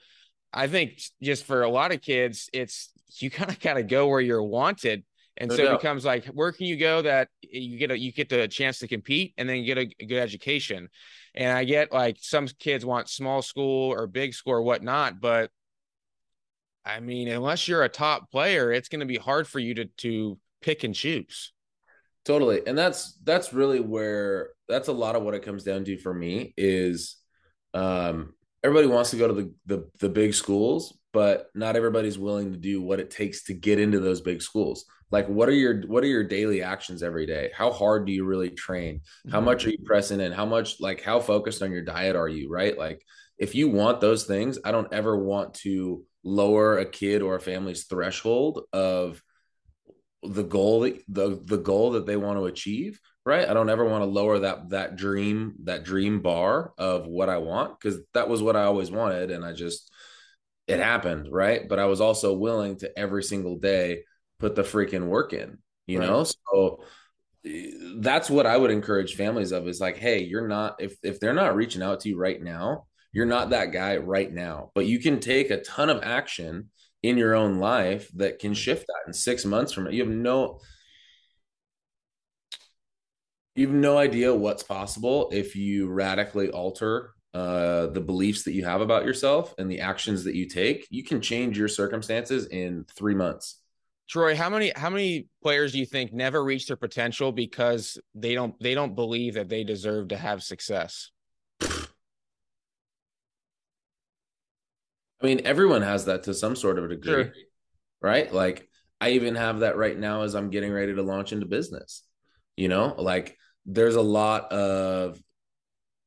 [0.54, 4.06] I think just for a lot of kids, it's you kind of got to go
[4.06, 5.04] where you're wanted
[5.36, 5.74] and no so doubt.
[5.74, 8.78] it becomes like, where can you go that you get a you get the chance
[8.78, 10.88] to compete and then get a, a, good education?
[11.34, 15.50] And I get like some kids want small school or big school or whatnot, but
[16.84, 19.86] I mean, unless you're a top player, it's going to be hard for you to
[19.86, 21.52] to pick and choose.
[22.24, 25.98] Totally, and that's that's really where that's a lot of what it comes down to
[25.98, 27.16] for me is,
[27.74, 28.34] um,
[28.64, 32.58] everybody wants to go to the the, the big schools, but not everybody's willing to
[32.58, 34.86] do what it takes to get into those big schools.
[35.12, 37.52] Like what are your what are your daily actions every day?
[37.54, 39.02] How hard do you really train?
[39.30, 39.44] How mm-hmm.
[39.44, 40.32] much are you pressing in?
[40.32, 42.76] How much like how focused on your diet are you right?
[42.76, 43.04] Like
[43.38, 47.40] if you want those things i don't ever want to lower a kid or a
[47.40, 49.22] family's threshold of
[50.22, 53.84] the goal that, the the goal that they want to achieve right i don't ever
[53.84, 58.28] want to lower that that dream that dream bar of what i want because that
[58.28, 59.90] was what i always wanted and i just
[60.66, 64.02] it happened right but i was also willing to every single day
[64.38, 66.08] put the freaking work in, you right.
[66.08, 66.24] know?
[66.24, 66.84] So
[67.96, 71.34] that's what I would encourage families of is like, hey, you're not if if they're
[71.34, 74.70] not reaching out to you right now, you're not that guy right now.
[74.74, 76.70] But you can take a ton of action
[77.02, 78.56] in your own life that can mm.
[78.56, 79.94] shift that in six months from it.
[79.94, 80.60] You have no
[83.54, 88.64] you have no idea what's possible if you radically alter uh, the beliefs that you
[88.64, 90.86] have about yourself and the actions that you take.
[90.90, 93.60] You can change your circumstances in three months
[94.08, 98.34] Troy, how many how many players do you think never reach their potential because they
[98.34, 101.10] don't they don't believe that they deserve to have success?
[101.62, 101.86] I
[105.22, 107.32] mean, everyone has that to some sort of a degree, sure.
[108.02, 108.30] right?
[108.32, 108.68] Like
[109.00, 112.02] I even have that right now as I'm getting ready to launch into business.
[112.56, 115.20] You know, like there's a lot of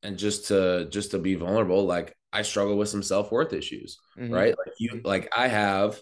[0.04, 4.34] and just to just to be vulnerable, like I struggle with some self-worth issues, mm-hmm.
[4.34, 4.56] right?
[4.58, 6.00] Like you like I have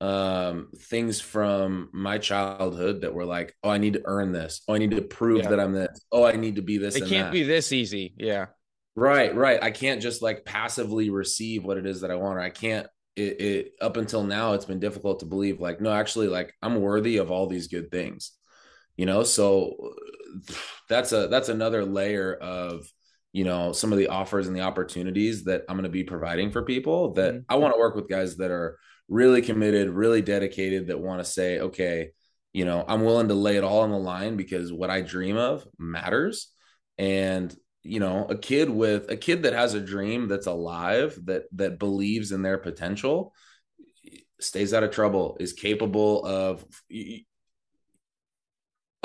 [0.00, 4.74] um things from my childhood that were like oh i need to earn this oh
[4.74, 5.48] i need to prove yeah.
[5.48, 7.32] that i'm this oh i need to be this it can't that.
[7.32, 8.46] be this easy yeah
[8.94, 12.40] right right i can't just like passively receive what it is that i want or
[12.40, 16.28] i can't it, it up until now it's been difficult to believe like no actually
[16.28, 18.32] like i'm worthy of all these good things
[18.98, 19.94] you know so
[20.88, 22.86] that's a that's another layer of
[23.32, 26.50] you know some of the offers and the opportunities that i'm going to be providing
[26.50, 27.42] for people that mm-hmm.
[27.48, 31.24] i want to work with guys that are really committed, really dedicated that want to
[31.24, 32.10] say, okay,
[32.52, 35.36] you know, I'm willing to lay it all on the line because what I dream
[35.36, 36.48] of matters.
[36.98, 41.44] And, you know, a kid with a kid that has a dream that's alive, that
[41.52, 43.32] that believes in their potential,
[44.40, 46.64] stays out of trouble, is capable of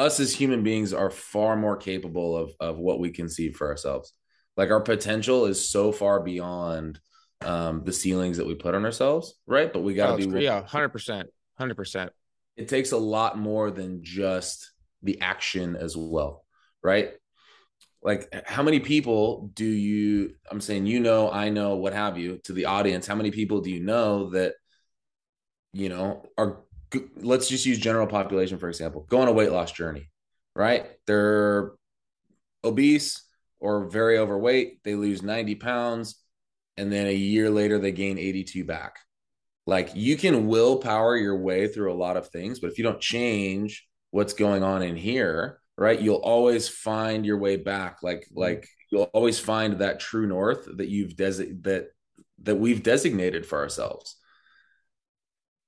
[0.01, 4.13] us as human beings are far more capable of of what we conceive for ourselves.
[4.57, 6.99] Like our potential is so far beyond
[7.43, 9.71] um, the ceilings that we put on ourselves, right?
[9.71, 12.11] But we got to oh, be yeah, hundred percent, hundred percent.
[12.57, 16.45] It takes a lot more than just the action as well,
[16.83, 17.11] right?
[18.03, 20.33] Like, how many people do you?
[20.49, 23.07] I'm saying, you know, I know, what have you, to the audience.
[23.07, 24.55] How many people do you know that,
[25.73, 26.63] you know, are?
[27.17, 29.05] Let's just use general population for example.
[29.09, 30.09] Go on a weight loss journey,
[30.55, 30.87] right?
[31.07, 31.71] They're
[32.63, 33.23] obese
[33.59, 34.83] or very overweight.
[34.83, 36.15] They lose 90 pounds
[36.77, 38.99] and then a year later they gain 82 back.
[39.67, 42.99] Like you can willpower your way through a lot of things, but if you don't
[42.99, 47.99] change what's going on in here, right, you'll always find your way back.
[48.01, 48.39] Like mm-hmm.
[48.39, 51.87] like you'll always find that true north that you've desi- that
[52.43, 54.15] that we've designated for ourselves.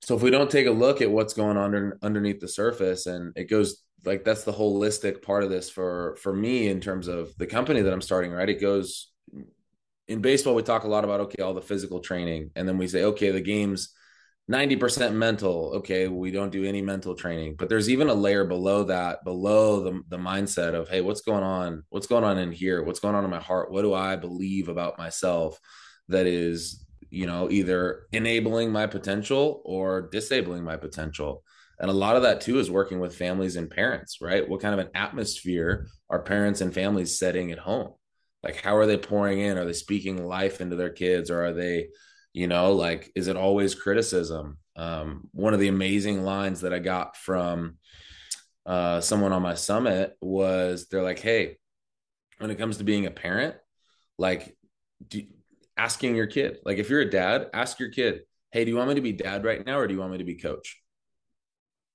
[0.05, 3.05] So if we don't take a look at what's going on under, underneath the surface,
[3.05, 7.07] and it goes like that's the holistic part of this for for me in terms
[7.07, 8.31] of the company that I'm starting.
[8.31, 9.11] Right, it goes
[10.09, 12.87] in baseball, we talk a lot about okay, all the physical training, and then we
[12.87, 13.93] say okay, the game's
[14.49, 15.71] ninety percent mental.
[15.75, 19.83] Okay, we don't do any mental training, but there's even a layer below that, below
[19.85, 21.83] the the mindset of hey, what's going on?
[21.89, 22.83] What's going on in here?
[22.83, 23.71] What's going on in my heart?
[23.71, 25.57] What do I believe about myself
[26.09, 31.43] that is you know either enabling my potential or disabling my potential?
[31.79, 34.47] And a lot of that too is working with families and parents, right?
[34.47, 37.93] What kind of an atmosphere are parents and families setting at home?
[38.43, 41.53] like how are they pouring in are they speaking life into their kids or are
[41.53, 41.87] they
[42.33, 46.79] you know like is it always criticism um, one of the amazing lines that i
[46.79, 47.77] got from
[48.65, 51.57] uh, someone on my summit was they're like hey
[52.39, 53.55] when it comes to being a parent
[54.17, 54.55] like
[55.07, 55.23] do,
[55.77, 58.89] asking your kid like if you're a dad ask your kid hey do you want
[58.89, 60.81] me to be dad right now or do you want me to be coach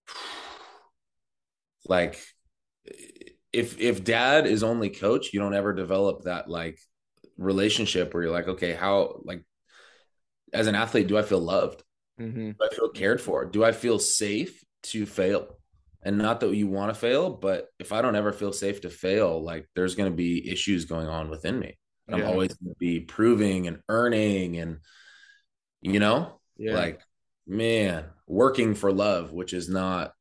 [1.88, 2.20] like
[3.52, 6.78] if if dad is only coach, you don't ever develop that like
[7.36, 9.44] relationship where you're like, okay, how like
[10.52, 11.82] as an athlete, do I feel loved?
[12.20, 12.50] Mm-hmm.
[12.50, 13.44] Do I feel cared for?
[13.44, 15.56] Do I feel safe to fail?
[16.02, 18.90] And not that you want to fail, but if I don't ever feel safe to
[18.90, 21.76] fail, like there's going to be issues going on within me.
[22.08, 22.16] Yeah.
[22.16, 24.78] I'm always going to be proving and earning and,
[25.82, 26.74] you know, yeah.
[26.74, 27.00] like,
[27.46, 30.12] man, working for love, which is not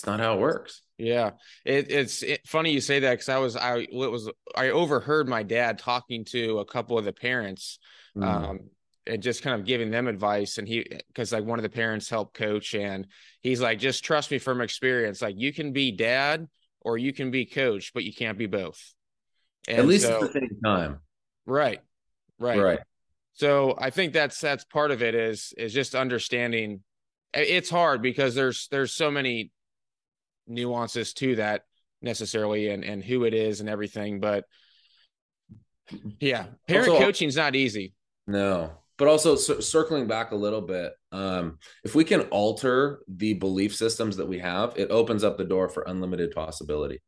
[0.00, 0.80] it's not how it works.
[0.96, 1.32] Yeah,
[1.64, 5.28] it, it's it, funny you say that because I was I it was I overheard
[5.28, 7.78] my dad talking to a couple of the parents,
[8.16, 8.24] mm.
[8.24, 8.60] um,
[9.06, 10.56] and just kind of giving them advice.
[10.56, 13.06] And he because like one of the parents helped coach, and
[13.40, 15.20] he's like, just trust me from experience.
[15.20, 16.48] Like you can be dad
[16.80, 18.94] or you can be coach, but you can't be both.
[19.68, 20.98] And At least so, at the same time.
[21.46, 21.80] Right.
[22.38, 22.60] Right.
[22.60, 22.78] Right.
[23.34, 26.82] So I think that's that's part of it is is just understanding.
[27.32, 29.52] It's hard because there's there's so many
[30.46, 31.62] nuances to that
[32.02, 34.44] necessarily and and who it is and everything but
[36.18, 37.94] yeah parent also, coaching is not easy
[38.26, 43.34] no but also c- circling back a little bit um, if we can alter the
[43.34, 47.00] belief systems that we have it opens up the door for unlimited possibility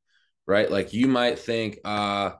[0.47, 0.71] right?
[0.71, 2.33] Like you might think uh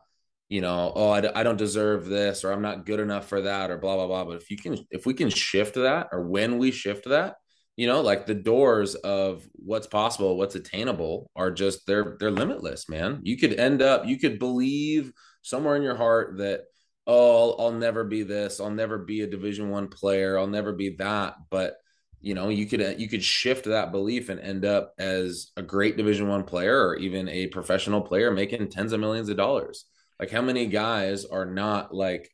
[0.49, 3.71] you know oh I, I don't deserve this or i'm not good enough for that
[3.71, 4.25] or blah blah blah.
[4.25, 7.37] But if you can if we can shift that or when we shift that
[7.77, 12.89] you know like the doors of what's possible what's attainable are just they're they're limitless
[12.89, 13.21] man.
[13.23, 16.63] You could end up you could believe somewhere in your heart that
[17.07, 20.73] oh I'll, I'll never be this i'll never be a division one player i'll never
[20.73, 21.35] be that.
[21.51, 21.77] But
[22.23, 25.63] you know you could uh, you could shift that belief and end up as a
[25.63, 29.87] great division one player or even a professional player making tens of millions of dollars.
[30.21, 32.31] Like how many guys are not like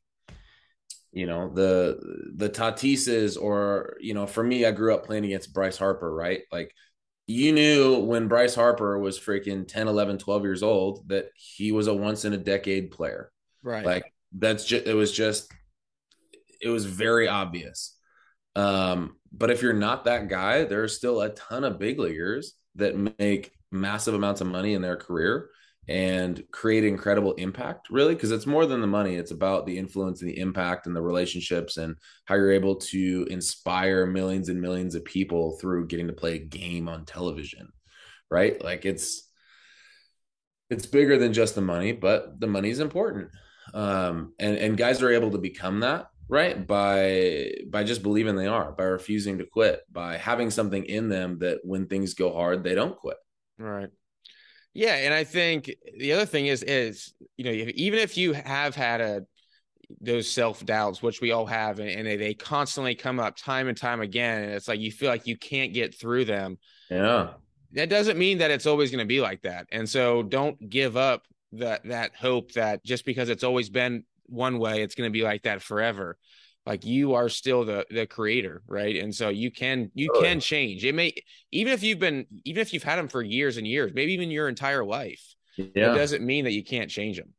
[1.11, 1.99] you know the
[2.34, 6.43] the tatises or you know for me i grew up playing against bryce harper right?
[6.53, 6.74] Like
[7.26, 11.86] you knew when bryce harper was freaking 10 11 12 years old that he was
[11.86, 13.32] a once in a decade player.
[13.62, 13.86] Right.
[13.86, 15.51] Like that's just it was just
[16.61, 17.97] it was very obvious
[18.57, 22.55] um, but if you're not that guy, there are still a ton of big leaguers
[22.76, 25.51] that make massive amounts of money in their career
[25.88, 29.16] and create incredible impact, really, because it's more than the money.
[29.16, 31.96] It's about the influence and the impact and the relationships and
[32.26, 36.38] how you're able to inspire millions and millions of people through getting to play a
[36.38, 37.68] game on television,
[38.30, 38.62] right?
[38.62, 39.30] Like it's
[40.68, 43.30] it's bigger than just the money, but the money is important.
[43.72, 46.66] Um, and and guys are able to become that right?
[46.66, 51.39] By by just believing they are by refusing to quit by having something in them
[51.41, 53.16] that when things go hard they don't quit.
[53.59, 53.89] Right.
[54.74, 58.76] Yeah and i think the other thing is is you know even if you have
[58.76, 59.22] had a
[60.01, 63.68] those self doubts which we all have and, and they, they constantly come up time
[63.68, 66.59] and time again and it's like you feel like you can't get through them.
[66.91, 67.31] Yeah.
[67.72, 69.66] That doesn't mean that it's always going to be like that.
[69.72, 71.22] And so don't give up
[71.53, 75.22] that that hope that just because it's always been one way it's going to be
[75.22, 76.16] like that forever.
[76.66, 78.97] Like you are still the the creator right?
[78.97, 80.85] And so you can you oh, can change.
[80.85, 81.14] It may
[81.51, 84.31] even if you've been even if you've had them for years and years maybe even
[84.31, 85.93] your entire life yeah.
[85.93, 87.33] it doesn't mean that you can't change them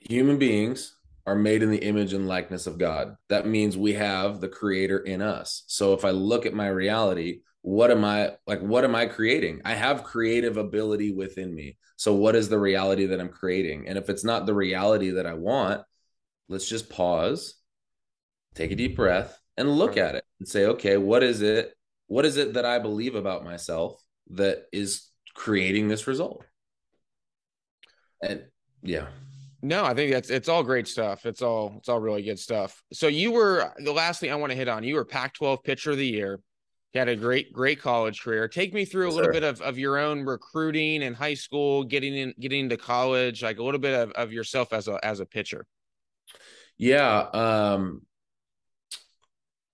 [0.00, 3.16] human beings are made in the image and likeness of god.
[3.28, 5.62] That means we have the creator in us.
[5.66, 9.60] So if i look at my reality what am i like what am i creating
[9.64, 13.96] i have creative ability within me so what is the reality that i'm creating and
[13.96, 15.80] if it's not the reality that i want
[16.48, 17.54] let's just pause
[18.54, 21.72] take a deep breath and look at it and say okay what is it
[22.08, 26.44] what is it that i believe about myself that is creating this result
[28.22, 28.42] and
[28.82, 29.06] yeah
[29.64, 31.24] no, I think that's it's all great stuff.
[31.24, 32.82] It's all it's all really good stuff.
[32.92, 34.82] So you were the last thing I want to hit on.
[34.82, 36.40] You were Pac-12 pitcher of the year.
[36.92, 38.48] You had a great, great college career.
[38.48, 42.14] Take me through a little bit of, of your own recruiting in high school, getting
[42.14, 45.26] in, getting into college, like a little bit of, of yourself as a as a
[45.26, 45.66] pitcher.
[46.76, 47.28] Yeah.
[47.32, 48.02] Um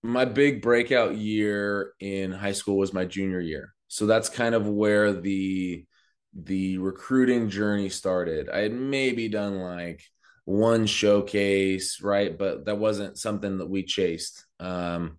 [0.01, 3.73] my big breakout year in high school was my junior year.
[3.89, 5.85] So that's kind of where the
[6.33, 8.49] the recruiting journey started.
[8.49, 10.03] I had maybe done like
[10.45, 12.37] one showcase, right?
[12.37, 14.45] But that wasn't something that we chased.
[14.59, 15.17] Um,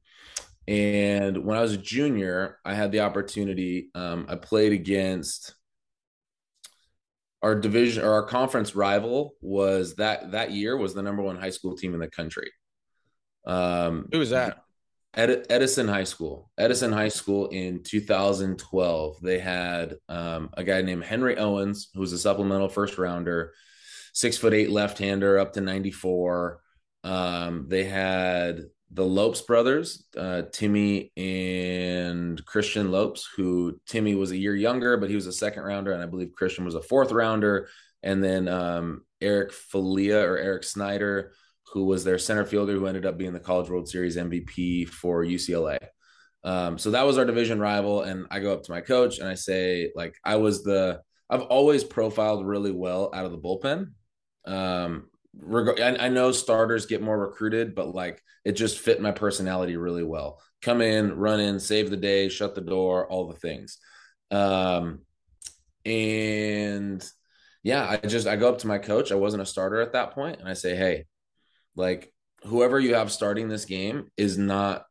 [0.67, 3.91] and when I was a junior, I had the opportunity.
[3.95, 5.55] Um, I played against
[7.43, 11.51] our division or our conference rival was that that year was the number one high
[11.51, 12.51] school team in the country.
[13.47, 14.63] Um, Who was that?
[15.15, 16.51] Ed, Edison High School.
[16.57, 19.17] Edison High School in 2012.
[19.21, 23.53] They had um, a guy named Henry Owens, who was a supplemental first rounder,
[24.13, 26.61] six foot eight left hander, up to 94.
[27.03, 34.36] Um, they had the Lopes brothers, uh, Timmy and Christian Lopes, who Timmy was a
[34.36, 37.12] year younger, but he was a second rounder, and I believe Christian was a fourth
[37.12, 37.68] rounder.
[38.03, 41.32] And then um, Eric Filia or Eric Snyder,
[41.72, 45.24] who was their center fielder, who ended up being the College World Series MVP for
[45.24, 45.78] UCLA.
[46.43, 48.03] Um, so that was our division rival.
[48.03, 51.43] And I go up to my coach and I say, like, I was the, I've
[51.43, 53.93] always profiled really well out of the bullpen.
[54.47, 59.12] Um, reg- I, I know starters get more recruited, but like it just fit my
[59.12, 60.41] personality really well.
[60.62, 63.78] Come in, run in, save the day, shut the door, all the things.
[64.31, 65.01] Um,
[65.85, 67.05] and
[67.62, 69.12] yeah, I just I go up to my coach.
[69.12, 71.07] I wasn't a starter at that point, and I say, "Hey,
[71.74, 72.12] like
[72.45, 74.85] whoever you have starting this game is not.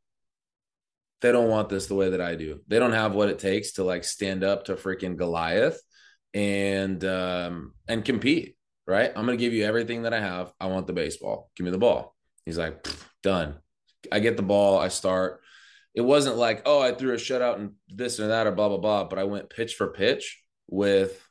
[1.22, 2.62] They don't want this the way that I do.
[2.68, 5.80] They don't have what it takes to like stand up to freaking Goliath
[6.34, 8.56] and um and compete
[8.90, 9.12] right?
[9.16, 10.52] I'm going to give you everything that I have.
[10.60, 11.52] I want the baseball.
[11.56, 12.16] Give me the ball.
[12.44, 12.88] He's like,
[13.22, 13.56] done.
[14.12, 14.80] I get the ball.
[14.80, 15.42] I start.
[15.94, 18.80] It wasn't like, oh, I threw a shutout and this and that or blah, blah,
[18.80, 19.04] blah.
[19.04, 21.24] But I went pitch for pitch with,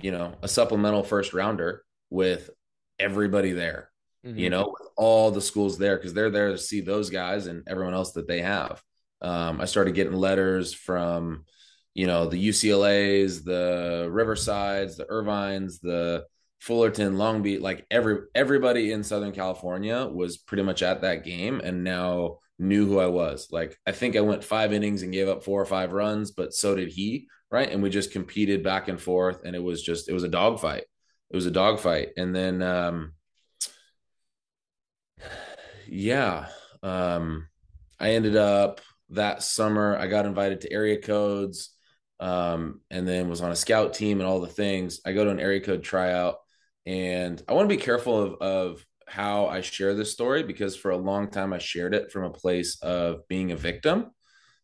[0.00, 2.50] you know, a supplemental first rounder with
[2.98, 3.90] everybody there,
[4.26, 4.38] mm-hmm.
[4.38, 7.62] you know, with all the schools there because they're there to see those guys and
[7.68, 8.82] everyone else that they have.
[9.20, 11.44] Um, I started getting letters from,
[11.94, 16.24] you know, the UCLA's, the Riversides, the Irvines, the
[16.62, 21.60] Fullerton, Long Beach, like every everybody in Southern California was pretty much at that game
[21.60, 23.48] and now knew who I was.
[23.50, 26.54] Like I think I went five innings and gave up four or five runs, but
[26.54, 27.68] so did he, right?
[27.68, 30.84] And we just competed back and forth, and it was just it was a dogfight.
[31.30, 33.14] It was a dogfight, and then um,
[35.88, 36.46] yeah,
[36.84, 37.48] um,
[37.98, 41.70] I ended up that summer, I got invited to area codes
[42.22, 45.00] um, and then was on a scout team and all the things.
[45.04, 46.36] I go to an area code tryout,
[46.86, 50.90] and I want to be careful of, of how I share this story because for
[50.90, 54.10] a long time I shared it from a place of being a victim.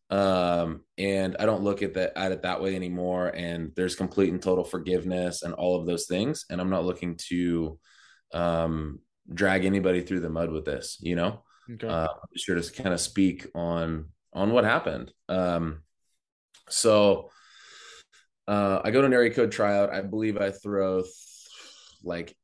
[0.09, 3.27] Um, and I don't look at that at it that way anymore.
[3.27, 6.45] And there's complete and total forgiveness and all of those things.
[6.49, 7.79] And I'm not looking to
[8.33, 8.99] um,
[9.31, 11.43] drag anybody through the mud with this, you know.
[11.71, 11.87] Okay.
[11.87, 15.13] Uh, sure to kind of speak on on what happened.
[15.27, 15.83] Um,
[16.69, 17.29] so
[18.47, 19.91] uh, I go to an area code tryout.
[19.91, 21.13] I believe I throw th-
[22.03, 22.35] like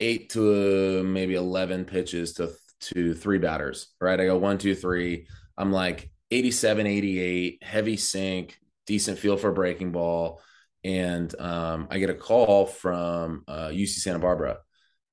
[0.00, 4.20] eight to uh, maybe 11 pitches to, to three batters, right?
[4.20, 5.26] I go one, two, three.
[5.56, 10.40] I'm like 87, 88, heavy sink, decent feel for breaking ball.
[10.84, 14.58] And um, I get a call from uh, UC Santa Barbara.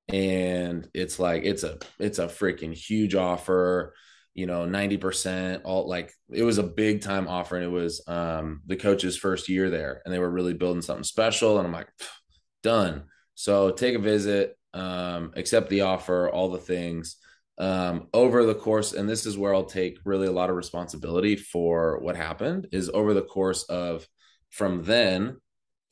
[0.08, 3.94] And it's like, it's a, it's a freaking huge offer
[4.40, 8.62] you know 90% all like it was a big time offer and it was um
[8.68, 11.90] the coach's first year there and they were really building something special and i'm like
[12.64, 13.04] done
[13.40, 17.16] so take a visit um accept the offer all the things
[17.58, 21.36] um over the course and this is where i'll take really a lot of responsibility
[21.36, 24.06] for what happened is over the course of
[24.50, 25.38] from then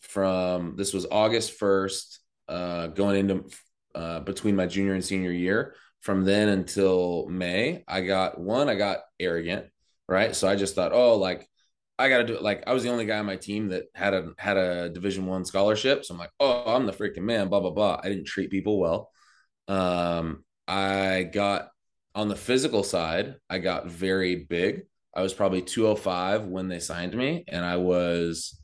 [0.02, 2.20] from this was august 1st
[2.50, 3.50] uh going into
[3.96, 8.76] uh between my junior and senior year from then until May, I got one, I
[8.76, 9.66] got arrogant,
[10.08, 10.36] right?
[10.36, 11.48] So I just thought, oh, like
[12.00, 12.42] I got to do it.
[12.42, 15.26] Like I was the only guy on my team that had a had a Division
[15.26, 17.50] One scholarship, so I'm like, oh, I'm the freaking man.
[17.50, 18.00] Blah blah blah.
[18.04, 19.12] I didn't treat people well.
[19.68, 21.70] Um, I got
[22.18, 24.84] on the physical side, I got very big.
[25.16, 28.60] I was probably 205 when they signed me, and I was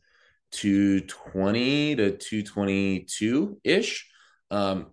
[0.53, 4.09] 220 to 222 ish.
[4.49, 4.87] Um,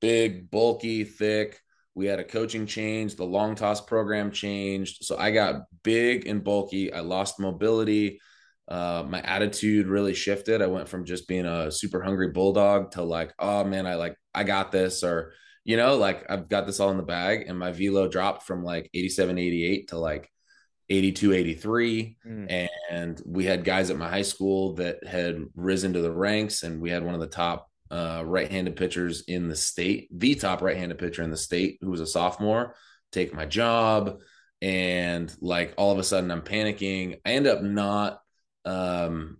[0.00, 1.60] big, bulky, thick.
[2.00, 3.16] We had a coaching change.
[3.16, 5.04] The long toss program changed.
[5.04, 6.90] So I got big and bulky.
[6.90, 8.22] I lost mobility.
[8.66, 10.62] Uh, my attitude really shifted.
[10.62, 14.16] I went from just being a super hungry bulldog to like, oh man, I like,
[14.34, 17.44] I got this, or, you know, like I've got this all in the bag.
[17.46, 20.30] And my velo dropped from like 87, 88 to like
[20.88, 22.16] 82, 83.
[22.26, 22.68] Mm.
[22.90, 26.80] And we had guys at my high school that had risen to the ranks, and
[26.80, 30.98] we had one of the top uh, right-handed pitchers in the state, the top right-handed
[30.98, 32.74] pitcher in the state, who was a sophomore,
[33.12, 34.20] take my job,
[34.62, 37.18] and like all of a sudden I'm panicking.
[37.24, 38.20] I end up not,
[38.64, 39.38] um,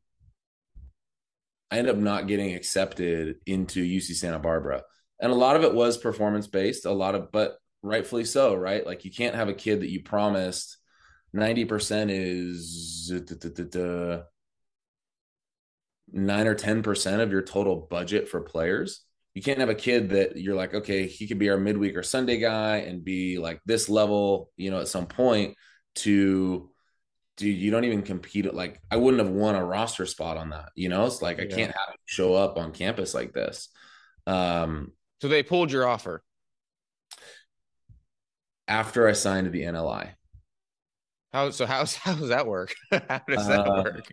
[1.71, 4.83] I end up not getting accepted into UC Santa Barbara,
[5.21, 6.87] and a lot of it was performance based.
[6.87, 8.85] A lot of, but rightfully so, right?
[8.85, 10.77] Like you can't have a kid that you promised
[11.33, 13.13] ninety percent is
[16.13, 19.03] nine or 10% of your total budget for players.
[19.35, 22.03] You can't have a kid that you're like, okay, he could be our midweek or
[22.03, 25.57] Sunday guy and be like this level, you know, at some point
[25.97, 26.71] to
[27.37, 30.51] dude, you don't even compete at like I wouldn't have won a roster spot on
[30.51, 30.71] that.
[30.75, 33.69] You know, it's like I can't have show up on campus like this.
[34.27, 34.93] Um
[35.23, 36.23] so they pulled your offer
[38.67, 40.11] after I signed the NLI.
[41.33, 41.67] How so?
[41.67, 42.75] How's how does that work?
[42.91, 44.13] how does that uh, work?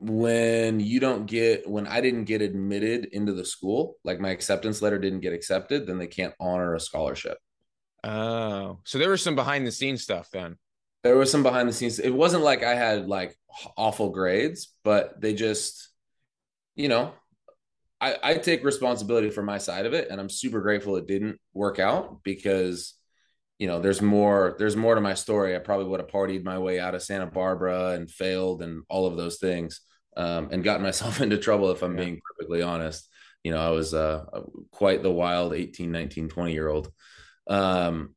[0.00, 4.80] When you don't get when I didn't get admitted into the school, like my acceptance
[4.80, 7.36] letter didn't get accepted, then they can't honor a scholarship.
[8.02, 10.56] Oh, so there was some behind the scenes stuff then.
[11.02, 11.98] There was some behind the scenes.
[11.98, 13.36] It wasn't like I had like
[13.76, 15.90] awful grades, but they just,
[16.76, 17.12] you know,
[18.00, 21.38] I, I take responsibility for my side of it, and I'm super grateful it didn't
[21.52, 22.94] work out because,
[23.58, 24.56] you know, there's more.
[24.58, 25.54] There's more to my story.
[25.54, 29.06] I probably would have partied my way out of Santa Barbara and failed and all
[29.06, 29.82] of those things
[30.16, 32.04] um, and gotten myself into trouble if I'm yeah.
[32.04, 33.08] being perfectly honest.
[33.44, 34.24] You know, I was uh,
[34.70, 36.92] quite the wild 18, 19, 20 year old.
[37.46, 38.14] Um,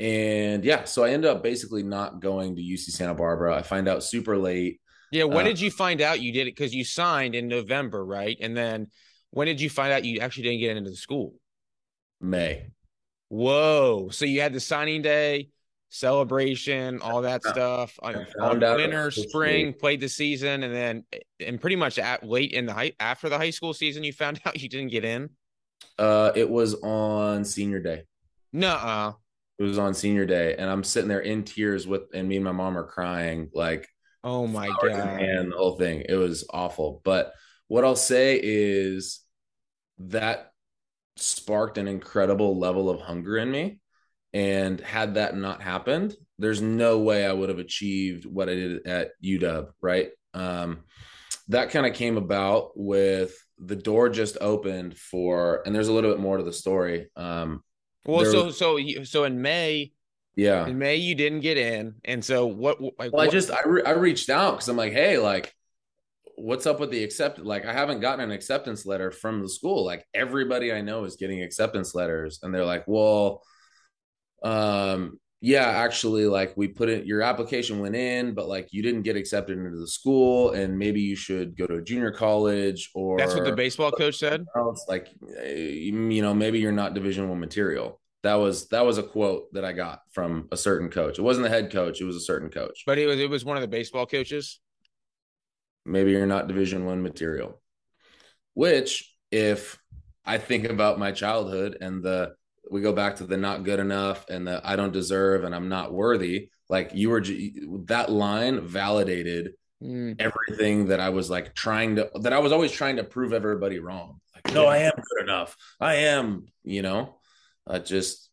[0.00, 3.56] and yeah, so I ended up basically not going to UC Santa Barbara.
[3.56, 4.80] I find out super late.
[5.12, 6.56] Yeah, when uh, did you find out you did it?
[6.56, 8.36] Because you signed in November, right?
[8.40, 8.88] And then
[9.30, 11.34] when did you find out you actually didn't get into the school?
[12.20, 12.66] May.
[13.28, 14.08] Whoa!
[14.10, 15.48] So you had the signing day,
[15.94, 17.98] celebration, all that stuff.
[18.02, 21.04] On, on winter, spring, played the season, and then
[21.40, 24.40] and pretty much at late in the high after the high school season, you found
[24.46, 25.30] out you didn't get in.
[25.98, 28.02] Uh, it was on senior day.
[28.52, 29.16] No,
[29.58, 32.44] it was on senior day, and I'm sitting there in tears with, and me and
[32.44, 33.88] my mom are crying like,
[34.24, 36.04] oh my god, and the whole thing.
[36.08, 37.00] It was awful.
[37.04, 37.32] But
[37.68, 39.20] what I'll say is
[39.98, 40.50] that
[41.16, 43.78] sparked an incredible level of hunger in me
[44.34, 48.86] and had that not happened, there's no way I would have achieved what I did
[48.86, 50.10] at UW, right?
[50.34, 50.80] Um,
[51.48, 56.10] that kind of came about with the door just opened for, and there's a little
[56.10, 57.08] bit more to the story.
[57.16, 57.62] Um,
[58.04, 59.92] well, so was, so so in May,
[60.36, 60.66] Yeah.
[60.66, 62.80] In May, you didn't get in, and so what?
[62.80, 65.54] Like, well, I just I, re- I reached out because I'm like, hey, like,
[66.34, 67.38] what's up with the accept?
[67.38, 69.84] Like, I haven't gotten an acceptance letter from the school.
[69.84, 73.42] Like, everybody I know is getting acceptance letters, and they're like, well,
[74.44, 79.02] um, yeah, actually, like, we put it, your application went in, but like, you didn't
[79.02, 83.18] get accepted into the school, and maybe you should go to a junior college or
[83.18, 84.46] that's what the baseball coach said.
[84.56, 84.86] else.
[84.88, 88.00] Like, eh, you know, maybe you're not Division One material.
[88.22, 91.18] That was that was a quote that I got from a certain coach.
[91.18, 92.84] It wasn't the head coach; it was a certain coach.
[92.86, 94.60] But it was it was one of the baseball coaches.
[95.84, 97.60] maybe you're not division one material
[98.54, 99.78] which if
[100.24, 102.34] i think about my childhood and the
[102.70, 105.68] we go back to the not good enough and the i don't deserve and i'm
[105.68, 106.48] not worthy.
[106.70, 107.22] Like you were
[107.86, 109.52] that line validated
[109.82, 110.14] Mm.
[110.18, 113.80] everything that i was like trying to that i was always trying to prove everybody
[113.80, 114.18] wrong.
[114.34, 115.56] Like no i am good enough.
[115.80, 117.16] I am you know?
[117.66, 118.30] Uh, just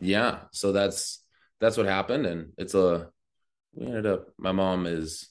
[0.00, 0.42] yeah.
[0.52, 1.22] So that's
[1.60, 3.08] that's what happened and it's a
[3.74, 5.28] we ended up my mom is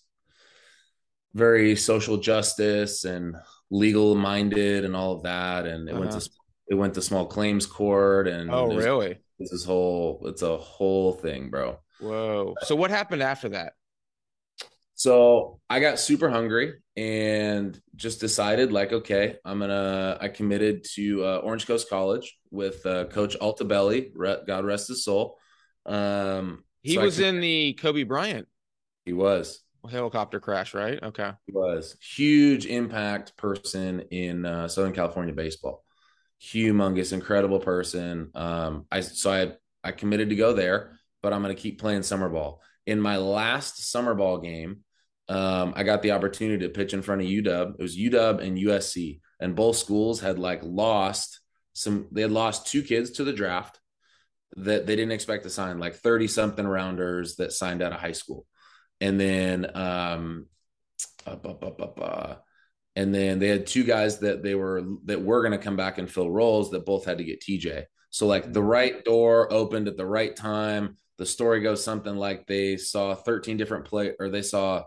[1.34, 3.36] very social justice and
[3.72, 6.20] legal minded and all of that and it went Uh-huh.
[6.20, 6.30] to
[6.70, 9.18] it went to small claims court and Oh, really?
[9.40, 12.56] this is whole it's a whole thing bro Whoa.
[12.64, 13.74] So what happened after that?
[15.00, 21.24] so i got super hungry and just decided like okay i'm gonna i committed to
[21.24, 24.10] uh, orange coast college with uh, coach altobelli
[24.48, 25.38] god rest his soul
[25.86, 28.48] um He so was com- in the Kobe Bryant
[29.06, 31.02] he was helicopter crash, right?
[31.02, 31.32] Okay.
[31.46, 35.86] He was huge impact person in uh, Southern California baseball.
[36.42, 38.32] Humongous, incredible person.
[38.36, 42.04] Um, I so I I committed to go there, but I'm going to keep playing
[42.04, 42.62] summer ball.
[42.86, 44.82] In my last summer ball game,
[45.30, 47.76] um, I got the opportunity to pitch in front of UW.
[47.78, 51.40] It was UW and USC, and both schools had like lost
[51.74, 52.08] some.
[52.12, 53.80] They had lost two kids to the draft
[54.56, 58.14] that they didn't expect to sign, like 30 something rounders that signed out of high
[58.14, 58.46] school
[59.00, 60.48] and then um
[61.26, 62.36] uh,
[62.98, 66.00] and then they had two guys that they were that were going to come back
[66.00, 67.84] and fill roles that both had to get TJ.
[68.10, 70.98] So like the right door opened at the right time.
[71.20, 74.84] The story goes something like they saw 13 different play or they saw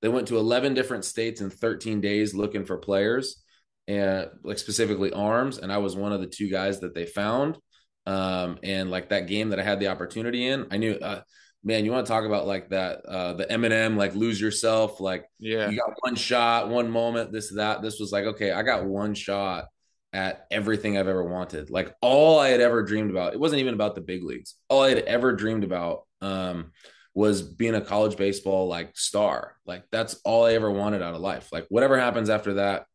[0.00, 3.42] they went to 11 different states in 13 days looking for players
[3.86, 7.58] and like specifically arms and I was one of the two guys that they found
[8.06, 11.22] um and like that game that I had the opportunity in I knew uh,
[11.62, 15.26] man, you want to talk about like that, uh, the Eminem, like lose yourself, like
[15.38, 15.68] Yeah.
[15.68, 17.82] you got one shot, one moment, this, that.
[17.82, 19.66] This was like, okay, I got one shot
[20.12, 21.70] at everything I've ever wanted.
[21.70, 23.34] Like all I had ever dreamed about.
[23.34, 24.54] It wasn't even about the big leagues.
[24.68, 26.72] All I had ever dreamed about um,
[27.14, 29.56] was being a college baseball like star.
[29.66, 31.50] Like that's all I ever wanted out of life.
[31.52, 32.86] Like whatever happens after that,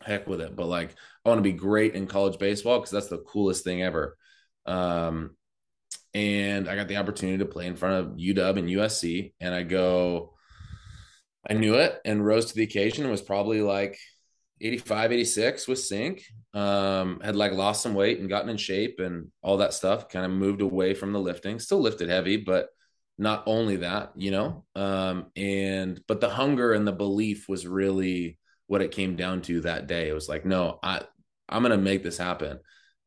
[0.00, 0.54] heck with it.
[0.56, 0.94] But like
[1.24, 4.16] I want to be great in college baseball because that's the coolest thing ever.
[4.64, 5.36] Um,
[6.18, 9.34] and I got the opportunity to play in front of UW and USC.
[9.38, 10.34] And I go,
[11.48, 13.06] I knew it and rose to the occasion.
[13.06, 13.96] It was probably like
[14.60, 16.24] 85, 86 with sink.
[16.54, 20.08] Um, had like lost some weight and gotten in shape and all that stuff.
[20.08, 21.60] Kind of moved away from the lifting.
[21.60, 22.68] Still lifted heavy, but
[23.16, 24.64] not only that, you know.
[24.74, 29.60] Um, and but the hunger and the belief was really what it came down to
[29.60, 30.08] that day.
[30.08, 31.02] It was like, no, I
[31.48, 32.58] I'm gonna make this happen.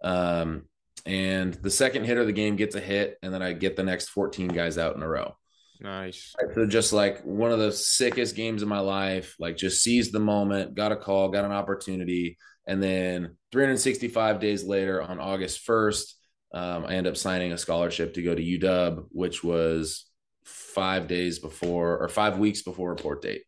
[0.01, 0.64] Um,
[1.06, 3.84] and the second hitter of the game gets a hit, and then I get the
[3.84, 5.36] next 14 guys out in a row.
[5.80, 6.34] Nice.
[6.54, 10.20] So just like one of the sickest games of my life, like just seized the
[10.20, 12.38] moment, got a call, got an opportunity,
[12.68, 16.14] and then 365 days later, on August 1st,
[16.54, 20.06] um, I end up signing a scholarship to go to UW, which was
[20.45, 23.43] five days before or five weeks before report date,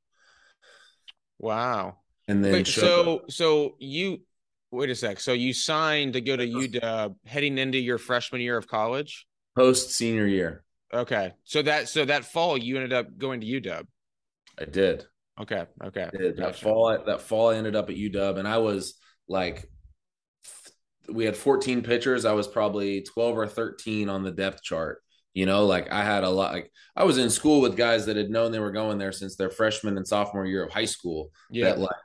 [1.40, 1.98] Wow.
[2.28, 4.22] and then Wait, so so you
[4.74, 5.20] wait a sec.
[5.20, 9.28] So you signed to go to UW heading into your freshman year of college?
[9.56, 10.64] post senior year,
[10.94, 11.34] Okay.
[11.44, 13.86] So that so that fall you ended up going to UW.
[14.60, 15.06] I did.
[15.40, 15.66] Okay.
[15.84, 16.10] Okay.
[16.12, 16.38] did.
[16.38, 16.64] That Gotcha.
[16.64, 18.96] fall, that fall, I ended up at UW, and I was
[19.28, 19.68] like,
[21.10, 22.26] we had 14 pitchers.
[22.26, 25.02] I was probably 12 or 13 on the depth chart.
[25.34, 26.54] You know, like I had a lot.
[26.54, 29.36] Like I was in school with guys that had known they were going there since
[29.36, 31.32] their freshman and sophomore year of high school.
[31.50, 31.70] Yeah.
[31.70, 31.96] That like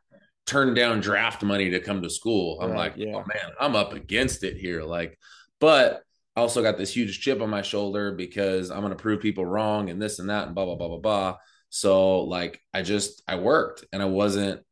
[0.48, 2.58] turned down draft money to come to school.
[2.60, 3.12] I'm Right, like, yeah.
[3.14, 4.82] oh man, I'm up against it here.
[4.82, 5.18] Like,
[5.60, 6.02] but
[6.34, 9.44] I also got this huge chip on my shoulder because I'm going to prove people
[9.44, 11.36] wrong and this and that and blah blah blah blah blah.
[11.68, 14.62] So like I just I worked and I wasn't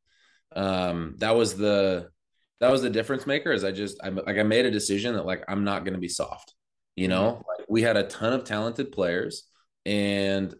[0.54, 2.08] um that was the
[2.60, 5.26] that was the difference maker is I just I like I made a decision that
[5.26, 6.54] like I'm not going to be soft.
[6.94, 9.44] You know, like we had a ton of talented players
[9.84, 10.54] and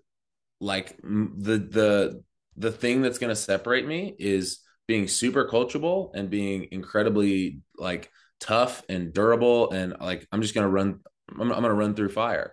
[0.61, 2.23] like the the
[2.57, 8.11] the thing that's going to separate me is being super coachable and being incredibly like
[8.41, 11.95] tough and durable and like I'm just going to run I'm, I'm going to run
[11.95, 12.53] through fire.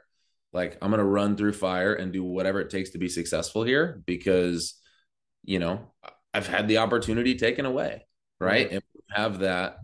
[0.54, 4.02] like I'm gonna run through fire and do whatever it takes to be successful here
[4.06, 4.76] because
[5.44, 5.92] you know
[6.34, 8.06] I've had the opportunity taken away,
[8.40, 8.68] right?
[8.68, 8.76] Mm-hmm.
[8.76, 9.78] And have that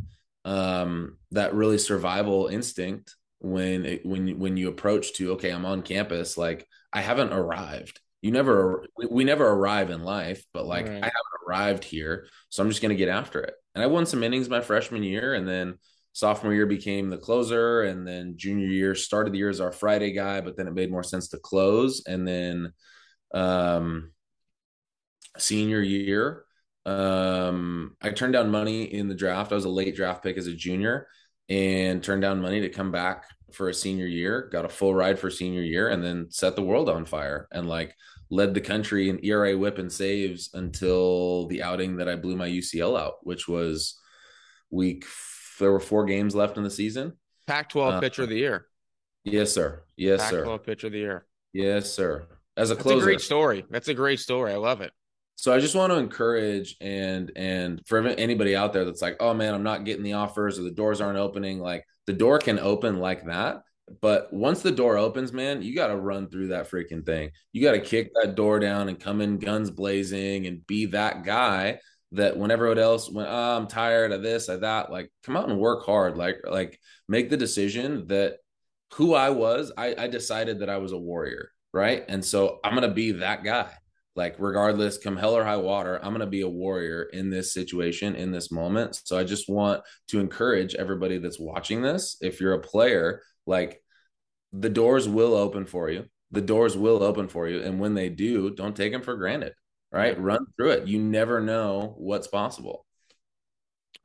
[0.46, 5.82] um that really survival instinct when it, when when you approach to okay, I'm on
[5.82, 8.00] campus, like I haven't arrived.
[8.22, 10.96] You never we never arrive in life, but like right.
[10.96, 13.54] I haven't arrived here, so I'm just gonna get after it.
[13.76, 15.76] And I won some innings my freshman year, and then
[16.14, 20.12] sophomore year became the closer and then junior year started the year as our friday
[20.12, 22.74] guy but then it made more sense to close and then
[23.34, 24.12] um
[25.38, 26.44] senior year
[26.86, 30.48] um i turned down money in the draft i was a late draft pick as
[30.48, 31.08] a junior
[31.48, 35.20] and turned down money to come back for a senior year got a full ride
[35.20, 37.96] for senior year and then set the world on fire and like
[38.30, 42.50] led the country in era whip and saves until the outing that i blew my
[42.50, 44.00] ucl out which was
[44.70, 45.06] week
[45.60, 47.14] there were four games left in the season.
[47.46, 48.66] Pac-12 uh, pitcher of the year.
[49.24, 49.84] Yes, sir.
[49.96, 50.44] Yes, Pac-12 sir.
[50.46, 51.26] Pac-12 pitcher of the year.
[51.54, 52.28] Yes, sir.
[52.58, 53.66] As a That's closer, a great story.
[53.70, 54.54] That's a great story.
[54.54, 54.92] I love it.
[55.40, 59.34] So I just want to encourage and and for anybody out there that's like, oh
[59.34, 61.60] man, I'm not getting the offers or the doors aren't opening.
[61.60, 63.62] Like the door can open like that,
[64.02, 67.32] but once the door opens, man, you got to run through that freaking thing.
[67.54, 71.24] You got to kick that door down and come in guns blazing and be that
[71.24, 71.80] guy
[72.12, 75.48] that when everyone else went, oh, I'm tired of this, of that, like come out
[75.48, 76.18] and work hard.
[76.18, 76.78] Like, like
[77.08, 78.40] make the decision that
[78.96, 82.04] who I was, I, I decided that I was a warrior, right?
[82.10, 83.72] And so I'm gonna be that guy.
[84.20, 88.16] Like, regardless, come hell or high water, I'm gonna be a warrior in this situation,
[88.16, 89.00] in this moment.
[89.04, 92.18] So I just want to encourage everybody that's watching this.
[92.22, 93.82] If you're a player, like
[94.54, 96.06] the doors will open for you.
[96.32, 97.62] The doors will open for you.
[97.62, 99.54] And when they do, don't take them for granted
[99.92, 100.20] right?
[100.20, 100.88] Run through it.
[100.88, 102.86] You never know what's possible.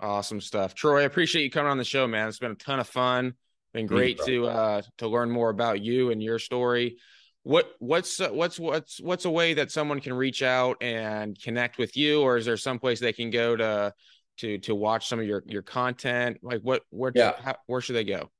[0.01, 0.75] Awesome stuff.
[0.75, 2.29] Troy, I appreciate you coming on the show, man.
[2.29, 3.35] It's been a ton of fun.
[3.73, 6.97] Been great to uh to learn more about you and your story.
[7.45, 11.97] What what's what's what's what's a way that someone can reach out and connect with
[11.97, 13.92] you or is there some place they can go to
[14.38, 16.38] to to watch some of your your content?
[16.42, 17.34] Like what where yeah.
[17.42, 18.30] How, where should they go?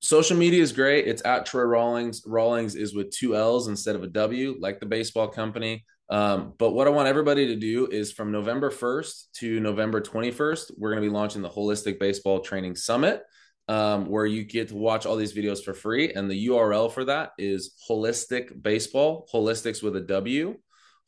[0.00, 1.06] Social media is great.
[1.06, 2.22] It's at Troy Rallings.
[2.26, 5.84] Rallings is with two L's instead of a W, like the baseball company.
[6.08, 10.72] Um, but what I want everybody to do is from November 1st to November 21st,
[10.76, 13.22] we're going to be launching the Holistic Baseball Training Summit,
[13.68, 16.12] um, where you get to watch all these videos for free.
[16.12, 20.56] And the URL for that is Holistic Baseball, holistics with a W,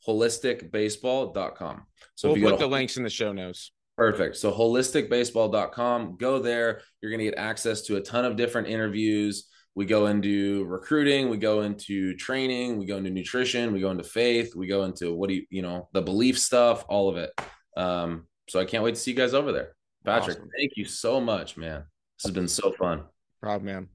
[0.07, 1.85] holisticbaseball.com.
[2.15, 3.71] So we'll put the links in the show notes.
[3.97, 4.35] Perfect.
[4.37, 6.81] So holisticbaseball.com, go there.
[7.01, 11.29] You're going to get access to a ton of different interviews we go into recruiting
[11.29, 15.13] we go into training we go into nutrition we go into faith we go into
[15.13, 17.29] what do you you know the belief stuff all of it
[17.77, 19.75] um so i can't wait to see you guys over there
[20.05, 20.49] patrick awesome.
[20.57, 21.83] thank you so much man
[22.17, 23.03] this has been so fun.
[23.41, 23.89] Proud man